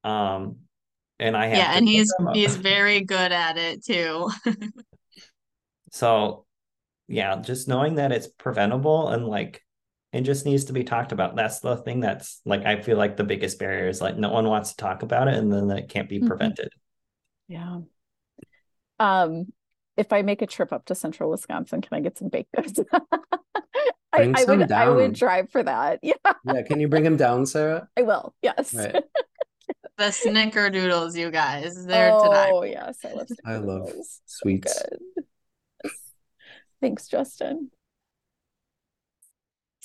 [0.03, 0.57] Um
[1.19, 4.29] and I have Yeah, and he's he's very good at it too.
[5.91, 6.45] so
[7.07, 9.63] yeah, just knowing that it's preventable and like
[10.11, 11.35] it just needs to be talked about.
[11.35, 14.47] That's the thing that's like I feel like the biggest barrier is like no one
[14.47, 16.27] wants to talk about it and then it can't be mm-hmm.
[16.27, 16.69] prevented.
[17.47, 17.79] Yeah.
[18.99, 19.51] Um,
[19.97, 22.79] if I make a trip up to central Wisconsin, can I get some baked goods?
[24.13, 24.71] I, I, would down.
[24.71, 25.99] I would drive for that.
[26.03, 26.13] Yeah.
[26.45, 26.61] Yeah.
[26.61, 27.89] Can you bring him down, Sarah?
[27.97, 28.33] I will.
[28.41, 28.73] Yes.
[28.73, 29.03] Right.
[29.97, 31.85] The snickerdoodles, you guys.
[31.85, 32.51] They're oh, tonight.
[32.53, 32.97] Oh yes.
[33.03, 33.91] I love I love
[34.25, 34.83] sweets.
[36.81, 37.71] Thanks, Justin.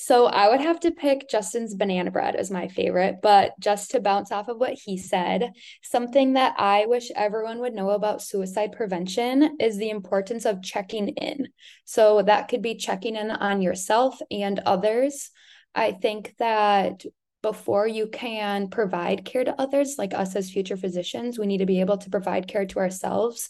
[0.02, 4.00] So I would have to pick Justin's banana bread as my favorite, but just to
[4.00, 5.52] bounce off of what he said,
[5.82, 11.08] something that I wish everyone would know about suicide prevention is the importance of checking
[11.08, 11.48] in.
[11.84, 15.30] So that could be checking in on yourself and others.
[15.74, 17.04] I think that
[17.42, 21.66] before you can provide care to others, like us as future physicians, we need to
[21.66, 23.48] be able to provide care to ourselves.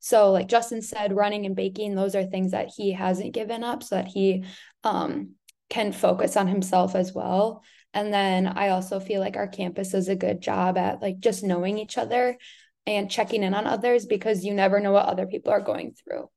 [0.00, 3.82] So, like Justin said, running and baking, those are things that he hasn't given up
[3.82, 4.44] so that he
[4.84, 5.34] um,
[5.70, 7.62] can focus on himself as well.
[7.94, 11.44] And then I also feel like our campus does a good job at like just
[11.44, 12.38] knowing each other
[12.86, 16.28] and checking in on others because you never know what other people are going through.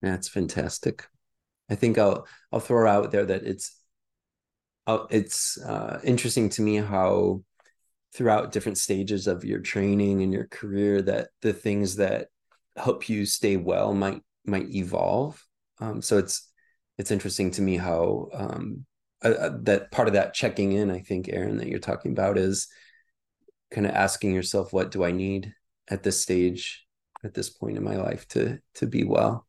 [0.00, 1.06] That's fantastic.
[1.68, 3.78] I think I'll I'll throw out there that it's
[4.86, 7.42] uh, it's uh, interesting to me how
[8.14, 12.28] throughout different stages of your training and your career that the things that
[12.76, 15.44] help you stay well might might evolve.
[15.80, 16.50] Um, so it's
[16.98, 18.86] it's interesting to me how um,
[19.24, 22.38] uh, uh, that part of that checking in, I think, Aaron, that you're talking about
[22.38, 22.68] is
[23.70, 25.54] kind of asking yourself, what do I need
[25.88, 26.86] at this stage,
[27.24, 29.46] at this point in my life to to be well?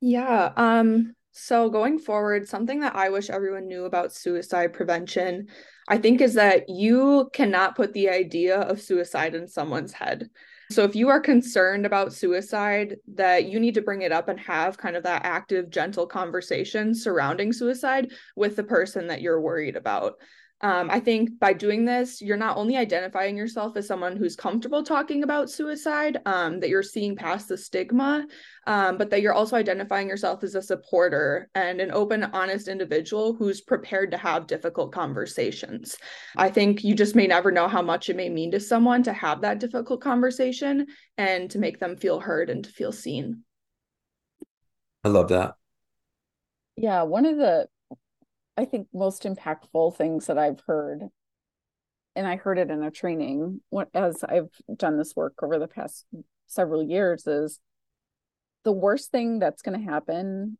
[0.00, 0.52] Yeah.
[0.56, 5.46] Um, so going forward, something that I wish everyone knew about suicide prevention,
[5.86, 10.28] I think, is that you cannot put the idea of suicide in someone's head.
[10.70, 14.38] So if you are concerned about suicide, that you need to bring it up and
[14.40, 19.76] have kind of that active, gentle conversation surrounding suicide with the person that you're worried
[19.76, 20.14] about.
[20.60, 24.82] Um, I think by doing this, you're not only identifying yourself as someone who's comfortable
[24.82, 28.26] talking about suicide, um, that you're seeing past the stigma,
[28.66, 33.34] um, but that you're also identifying yourself as a supporter and an open, honest individual
[33.34, 35.96] who's prepared to have difficult conversations.
[36.36, 39.12] I think you just may never know how much it may mean to someone to
[39.12, 40.86] have that difficult conversation
[41.16, 43.44] and to make them feel heard and to feel seen.
[45.04, 45.54] I love that.
[46.76, 47.68] Yeah, one of the
[48.58, 51.04] I think most impactful things that I've heard,
[52.16, 53.60] and I heard it in a training
[53.94, 56.04] as I've done this work over the past
[56.48, 57.60] several years, is
[58.64, 60.58] the worst thing that's going to happen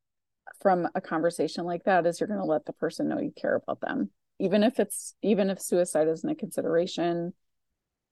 [0.60, 3.56] from a conversation like that is you're going to let the person know you care
[3.56, 7.32] about them, even if it's even if suicide isn't a consideration.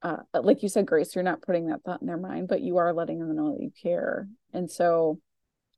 [0.01, 2.75] Uh, like you said, Grace, you're not putting that thought in their mind, but you
[2.75, 5.21] are letting them know that you care, and so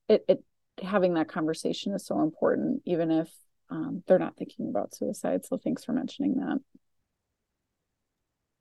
[0.08, 0.44] it it
[0.82, 3.30] having that conversation is so important, even if
[3.70, 5.46] um, they're not thinking about suicide.
[5.46, 6.60] So thanks for mentioning that.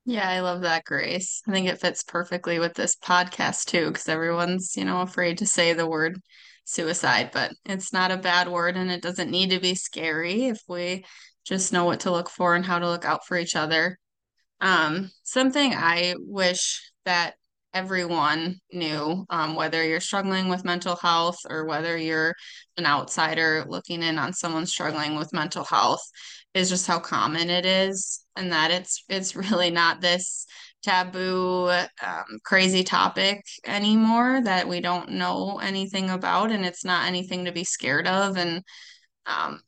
[0.04, 1.42] Yeah, I love that, Grace.
[1.46, 5.46] I think it fits perfectly with this podcast too, because everyone's, you know, afraid to
[5.46, 6.18] say the word
[6.64, 10.62] suicide, but it's not a bad word and it doesn't need to be scary if
[10.66, 11.04] we
[11.44, 13.98] just know what to look for and how to look out for each other.
[14.61, 17.34] Um, something I wish that
[17.75, 22.35] everyone knew, um, whether you're struggling with mental health or whether you're
[22.77, 26.03] an outsider looking in on someone struggling with mental health,
[26.55, 30.47] is just how common it is, and that it's it's really not this
[30.83, 37.45] taboo, um, crazy topic anymore that we don't know anything about, and it's not anything
[37.45, 38.62] to be scared of, and
[39.27, 39.61] um,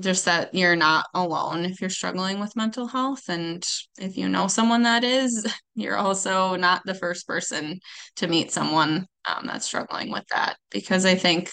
[0.00, 3.28] just that you're not alone if you're struggling with mental health.
[3.28, 3.64] And
[3.98, 7.80] if you know someone that is, you're also not the first person
[8.16, 10.56] to meet someone um, that's struggling with that.
[10.70, 11.52] Because I think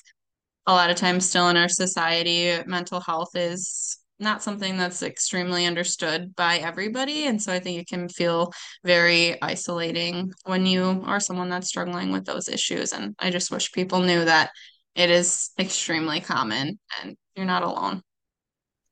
[0.66, 5.66] a lot of times, still in our society, mental health is not something that's extremely
[5.66, 7.26] understood by everybody.
[7.26, 8.52] And so I think it can feel
[8.84, 12.92] very isolating when you are someone that's struggling with those issues.
[12.92, 14.52] And I just wish people knew that
[14.94, 18.02] it is extremely common and you're not alone.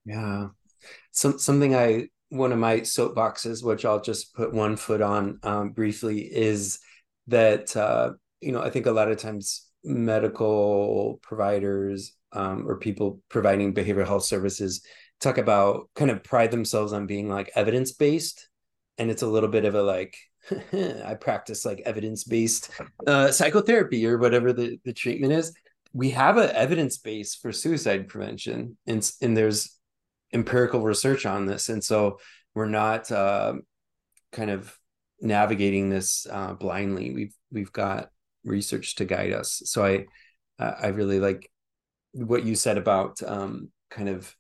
[0.07, 0.47] Yeah.
[1.11, 5.69] Some something I one of my soapboxes, which I'll just put one foot on um,
[5.71, 6.79] briefly, is
[7.27, 13.21] that uh, you know I think a lot of times medical providers um, or people
[13.29, 14.81] providing behavioral health services
[15.19, 18.49] talk about kind of pride themselves on being like evidence based,
[18.97, 20.17] and it's a little bit of a like
[20.73, 22.71] I practice like evidence based
[23.05, 25.53] uh, psychotherapy or whatever the the treatment is.
[25.93, 29.76] We have an evidence base for suicide prevention, and and there's
[30.33, 31.69] empirical research on this.
[31.69, 32.19] And so
[32.53, 33.53] we're not uh,
[34.31, 34.77] kind of
[35.21, 37.11] navigating this uh, blindly.
[37.11, 38.09] We've we've got
[38.43, 39.61] research to guide us.
[39.65, 40.05] So i
[40.59, 41.51] i really like
[42.13, 44.35] what you said about um, kind of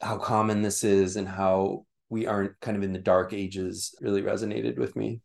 [0.00, 4.22] how common this is and how we aren't kind of in the dark ages really
[4.22, 5.20] resonated with me.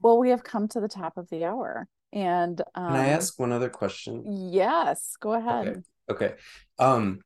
[0.00, 3.38] Well we have come to the top of the hour and um, can i ask
[3.38, 4.24] one other question?
[4.52, 5.84] Yes go ahead.
[6.08, 6.34] Okay, okay.
[6.78, 7.20] um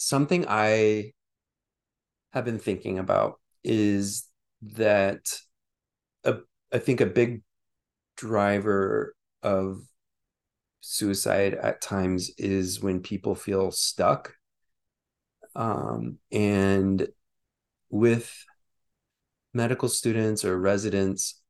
[0.00, 1.12] something I
[2.32, 4.26] have been thinking about is
[4.62, 5.20] that
[6.24, 6.38] a,
[6.72, 7.42] I think a big
[8.16, 9.82] driver of
[10.80, 14.34] suicide at times is when people feel stuck.
[15.54, 17.06] Um, and
[17.90, 18.32] with
[19.52, 21.42] medical students or residents,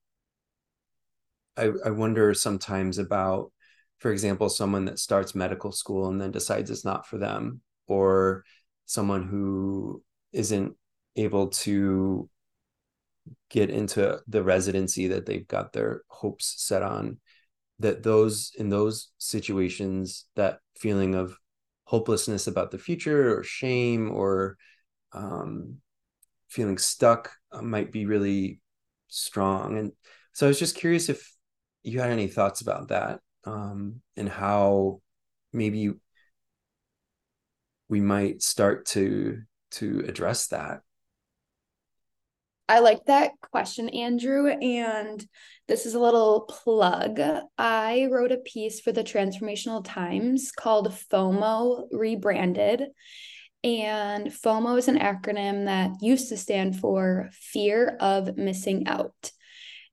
[1.56, 3.52] I, I wonder sometimes about,
[3.98, 7.60] for example, someone that starts medical school and then decides it's not for them
[7.90, 8.44] or
[8.86, 10.74] someone who isn't
[11.16, 12.28] able to
[13.50, 17.18] get into the residency that they've got their hopes set on
[17.80, 21.36] that those in those situations that feeling of
[21.84, 24.56] hopelessness about the future or shame or
[25.12, 25.76] um,
[26.48, 28.60] feeling stuck uh, might be really
[29.08, 29.76] strong.
[29.78, 29.92] And
[30.32, 31.34] so i was just curious if
[31.82, 35.00] you had any thoughts about that um, and how
[35.52, 35.92] maybe
[37.90, 40.80] we might start to to address that
[42.70, 44.46] I like that question, Andrew.
[44.46, 45.26] And
[45.66, 47.20] this is a little plug.
[47.58, 52.84] I wrote a piece for the Transformational Times called FOMO Rebranded.
[53.64, 59.32] And FOMO is an acronym that used to stand for fear of missing out.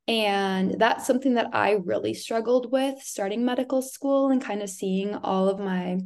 [0.07, 5.15] And that's something that I really struggled with starting medical school and kind of seeing
[5.15, 5.97] all of my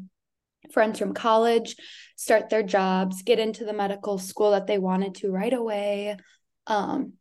[0.71, 1.75] friends from college
[2.15, 6.15] start their jobs, get into the medical school that they wanted to right away,
[6.67, 7.13] um,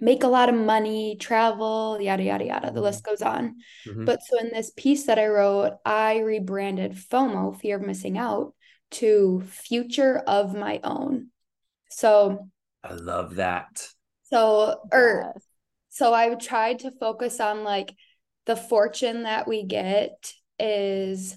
[0.00, 2.72] make a lot of money, travel, yada, yada, yada.
[2.72, 3.54] The list goes on.
[3.86, 4.04] Mm-hmm.
[4.04, 8.54] But so in this piece that I wrote, I rebranded FOMO, fear of missing out,
[8.90, 11.28] to future of my own.
[11.90, 12.50] So
[12.82, 13.88] I love that.
[14.24, 15.44] So, or yes.
[15.90, 17.94] so I tried to focus on like
[18.46, 21.36] the fortune that we get is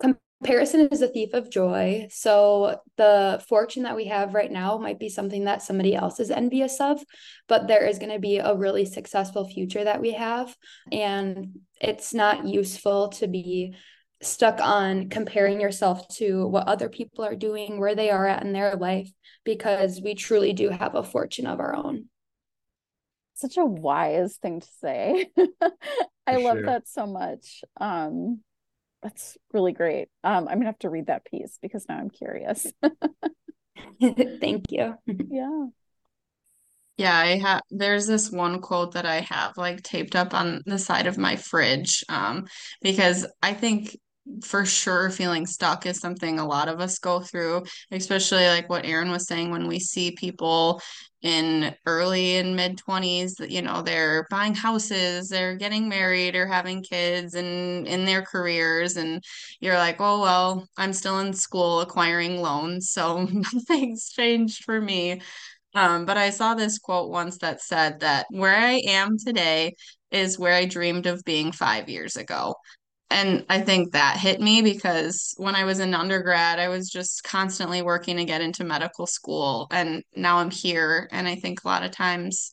[0.00, 2.06] comparison is a thief of joy.
[2.10, 6.30] So the fortune that we have right now might be something that somebody else is
[6.30, 7.02] envious of,
[7.48, 10.54] but there is going to be a really successful future that we have.
[10.92, 13.74] And it's not useful to be
[14.20, 18.52] stuck on comparing yourself to what other people are doing, where they are at in
[18.52, 19.10] their life,
[19.44, 22.06] because we truly do have a fortune of our own.
[23.34, 25.30] Such a wise thing to say.
[26.26, 26.66] I love sure.
[26.66, 27.62] that so much.
[27.80, 28.40] Um,
[29.04, 30.08] that's really great.
[30.24, 32.66] Um, I'm gonna have to read that piece because now I'm curious.
[34.00, 34.94] Thank you.
[35.06, 35.66] yeah.
[36.96, 40.78] Yeah, I have there's this one quote that I have like taped up on the
[40.78, 42.46] side of my fridge um
[42.82, 43.96] because I think
[44.42, 48.86] for sure feeling stuck is something a lot of us go through, especially like what
[48.86, 50.80] Aaron was saying when we see people
[51.22, 56.46] in early and mid 20s that you know they're buying houses, they're getting married or
[56.46, 59.22] having kids and in their careers and
[59.60, 65.20] you're like, "Oh well, I'm still in school acquiring loans, so nothing's changed for me."
[65.74, 69.74] Um, but I saw this quote once that said that where I am today
[70.10, 72.54] is where I dreamed of being five years ago.
[73.14, 77.22] And I think that hit me because when I was in undergrad, I was just
[77.22, 79.68] constantly working to get into medical school.
[79.70, 81.08] And now I'm here.
[81.12, 82.50] And I think a lot of times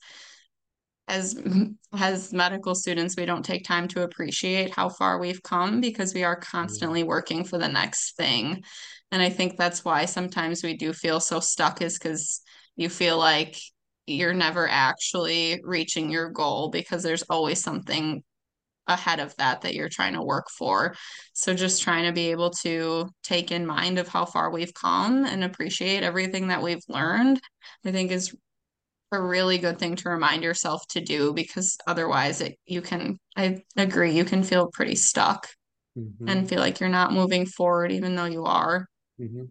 [1.07, 1.35] as
[1.99, 6.23] as medical students, we don't take time to appreciate how far we've come because we
[6.23, 6.43] are mm.
[6.43, 8.63] constantly working for the next thing.
[9.11, 12.39] And I think that's why sometimes we do feel so stuck is because
[12.75, 13.57] you feel like
[14.05, 18.21] you're never actually reaching your goal because there's always something
[18.87, 20.95] ahead of that that you're trying to work for.
[21.33, 25.25] So just trying to be able to take in mind of how far we've come
[25.25, 27.39] and appreciate everything that we've learned,
[27.85, 28.35] I think is
[29.11, 33.61] a really good thing to remind yourself to do because otherwise it you can I
[33.75, 35.49] agree you can feel pretty stuck
[35.97, 36.29] Mhm.
[36.29, 38.87] and feel like you're not moving forward even though you are.
[39.19, 39.49] Mhm.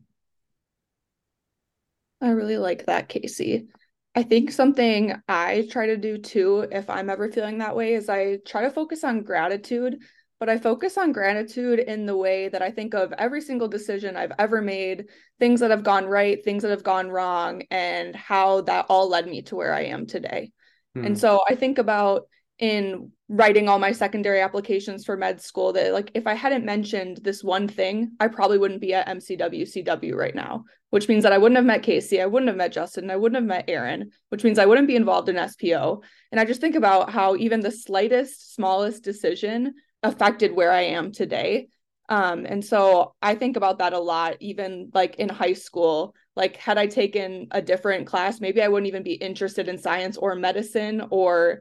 [2.22, 3.68] I really like that, Casey.
[4.15, 8.09] I think something I try to do too, if I'm ever feeling that way, is
[8.09, 9.99] I try to focus on gratitude,
[10.41, 14.17] but I focus on gratitude in the way that I think of every single decision
[14.17, 15.07] I've ever made,
[15.39, 19.27] things that have gone right, things that have gone wrong, and how that all led
[19.29, 20.51] me to where I am today.
[20.95, 21.05] Hmm.
[21.05, 22.27] And so I think about
[22.61, 27.21] in writing all my secondary applications for med school that like if I hadn't mentioned
[27.23, 31.33] this one thing, I probably wouldn't be at MCW CW right now, which means that
[31.33, 34.11] I wouldn't have met Casey, I wouldn't have met Justin, I wouldn't have met Aaron,
[34.29, 36.03] which means I wouldn't be involved in SPO.
[36.31, 41.13] And I just think about how even the slightest, smallest decision affected where I am
[41.13, 41.69] today.
[42.11, 46.15] Um, and so I think about that a lot, even like in high school.
[46.37, 50.17] Like, had I taken a different class, maybe I wouldn't even be interested in science
[50.17, 51.61] or medicine or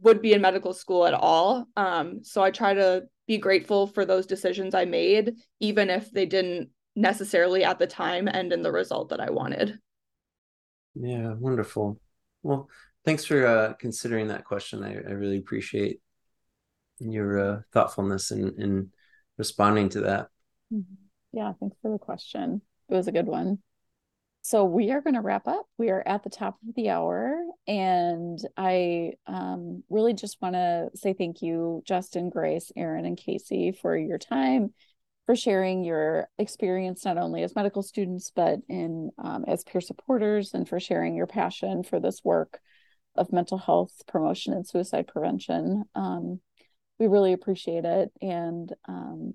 [0.00, 1.66] would be in medical school at all.
[1.76, 6.26] Um, so I try to be grateful for those decisions I made, even if they
[6.26, 9.78] didn't necessarily at the time end in the result that I wanted.
[10.94, 12.00] Yeah, wonderful.
[12.42, 12.68] Well,
[13.04, 14.82] thanks for uh, considering that question.
[14.82, 16.00] I, I really appreciate
[16.98, 18.90] your uh, thoughtfulness in, in
[19.38, 20.28] responding to that.
[20.72, 20.94] Mm-hmm.
[21.32, 22.60] Yeah, thanks for the question.
[22.88, 23.58] It was a good one.
[24.44, 25.66] So we are going to wrap up.
[25.78, 30.90] We are at the top of the hour, and I um, really just want to
[30.94, 34.74] say thank you, Justin, Grace, Aaron, and Casey, for your time,
[35.26, 40.54] for sharing your experience not only as medical students but in um, as peer supporters,
[40.54, 42.58] and for sharing your passion for this work
[43.14, 45.84] of mental health promotion and suicide prevention.
[45.94, 46.40] Um,
[46.98, 49.34] we really appreciate it, and um,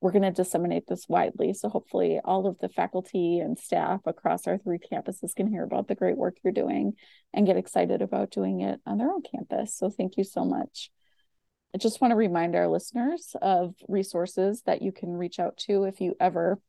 [0.00, 1.52] we're going to disseminate this widely.
[1.52, 5.88] So hopefully all of the faculty and staff across our three campuses can hear about
[5.88, 6.92] the great work you're doing
[7.34, 9.76] and get excited about doing it on their own campus.
[9.76, 10.90] So thank you so much.
[11.74, 15.84] I just want to remind our listeners of resources that you can reach out to
[15.84, 16.60] if you ever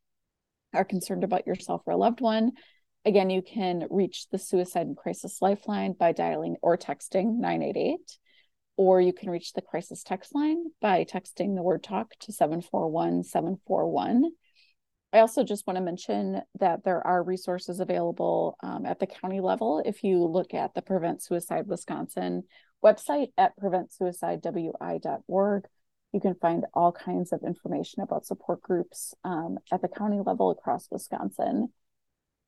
[0.73, 2.51] are concerned about yourself or a loved one.
[3.05, 7.99] Again, you can reach the Suicide and Crisis Lifeline by dialing or texting 988
[8.79, 13.23] or you can reach the crisis text line by texting the word talk to 741
[13.23, 14.31] 741.
[15.11, 19.41] I also just want to mention that there are resources available um, at the county
[19.41, 19.83] level.
[19.85, 22.43] If you look at the Prevent Suicide Wisconsin
[22.81, 25.63] website at preventsuicidewi.org,
[26.13, 30.51] you can find all kinds of information about support groups um, at the county level
[30.51, 31.73] across Wisconsin.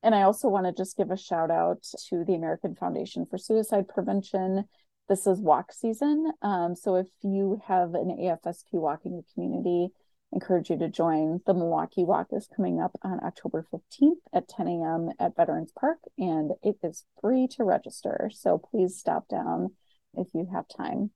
[0.02, 3.38] And I also want to just give a shout out to the American Foundation for
[3.38, 4.64] Suicide Prevention
[5.12, 6.32] this is walk season.
[6.42, 9.90] Um, so if you have an AFSP walk in your community,
[10.32, 11.42] encourage you to join.
[11.46, 15.10] The Milwaukee Walk is coming up on October 15th at 10 a.m.
[15.20, 18.32] at Veterans Park, and it is free to register.
[18.34, 19.72] So please stop down
[20.14, 21.12] if you have time.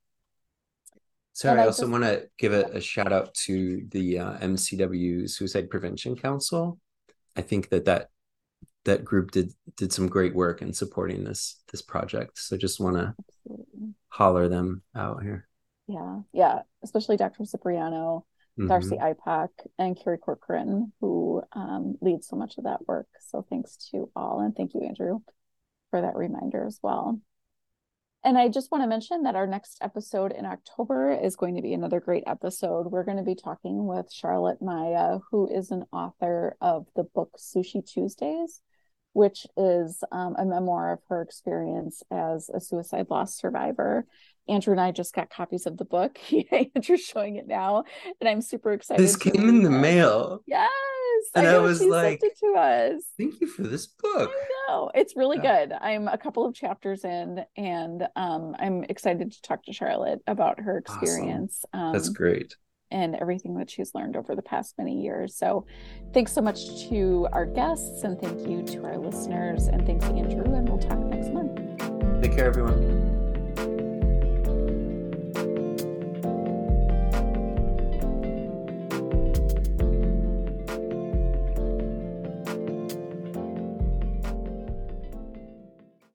[1.32, 4.38] Sorry, I, I, also just, want to give a, a, shout out to the uh,
[4.40, 6.78] MCW Suicide Prevention Council.
[7.34, 8.10] I think that that
[8.86, 12.38] that group did did some great work in supporting this this project.
[12.38, 13.14] So just want to
[14.08, 15.46] holler them out here.
[15.86, 17.44] Yeah, yeah, especially Dr.
[17.44, 18.24] Cipriano,
[18.58, 18.68] mm-hmm.
[18.68, 23.06] Darcy IPAC, and Carrie Corcoran, who um, lead so much of that work.
[23.20, 25.20] So thanks to all, and thank you, Andrew,
[25.90, 27.20] for that reminder as well.
[28.24, 31.62] And I just want to mention that our next episode in October is going to
[31.62, 32.90] be another great episode.
[32.90, 37.36] We're going to be talking with Charlotte Maya, who is an author of the book
[37.38, 38.62] Sushi Tuesdays
[39.16, 44.04] which is um, a memoir of her experience as a suicide loss survivor.
[44.46, 46.18] Andrew and I just got copies of the book.
[46.52, 47.84] Andrew's showing it now,
[48.20, 49.02] and I'm super excited.
[49.02, 50.42] This came in the mail.
[50.46, 50.70] Yes,
[51.34, 53.02] and I, I was like, to us.
[53.18, 55.64] "Thank you for this book." I know it's really yeah.
[55.64, 55.72] good.
[55.80, 60.60] I'm a couple of chapters in, and um, I'm excited to talk to Charlotte about
[60.60, 61.64] her experience.
[61.72, 61.86] Awesome.
[61.86, 62.54] Um, That's great
[62.90, 65.36] and everything that she's learned over the past many years.
[65.36, 65.66] So,
[66.12, 70.44] thanks so much to our guests, and thank you to our listeners, and thanks, Andrew.
[70.44, 72.22] And we'll talk next month.
[72.22, 73.05] Take care, everyone.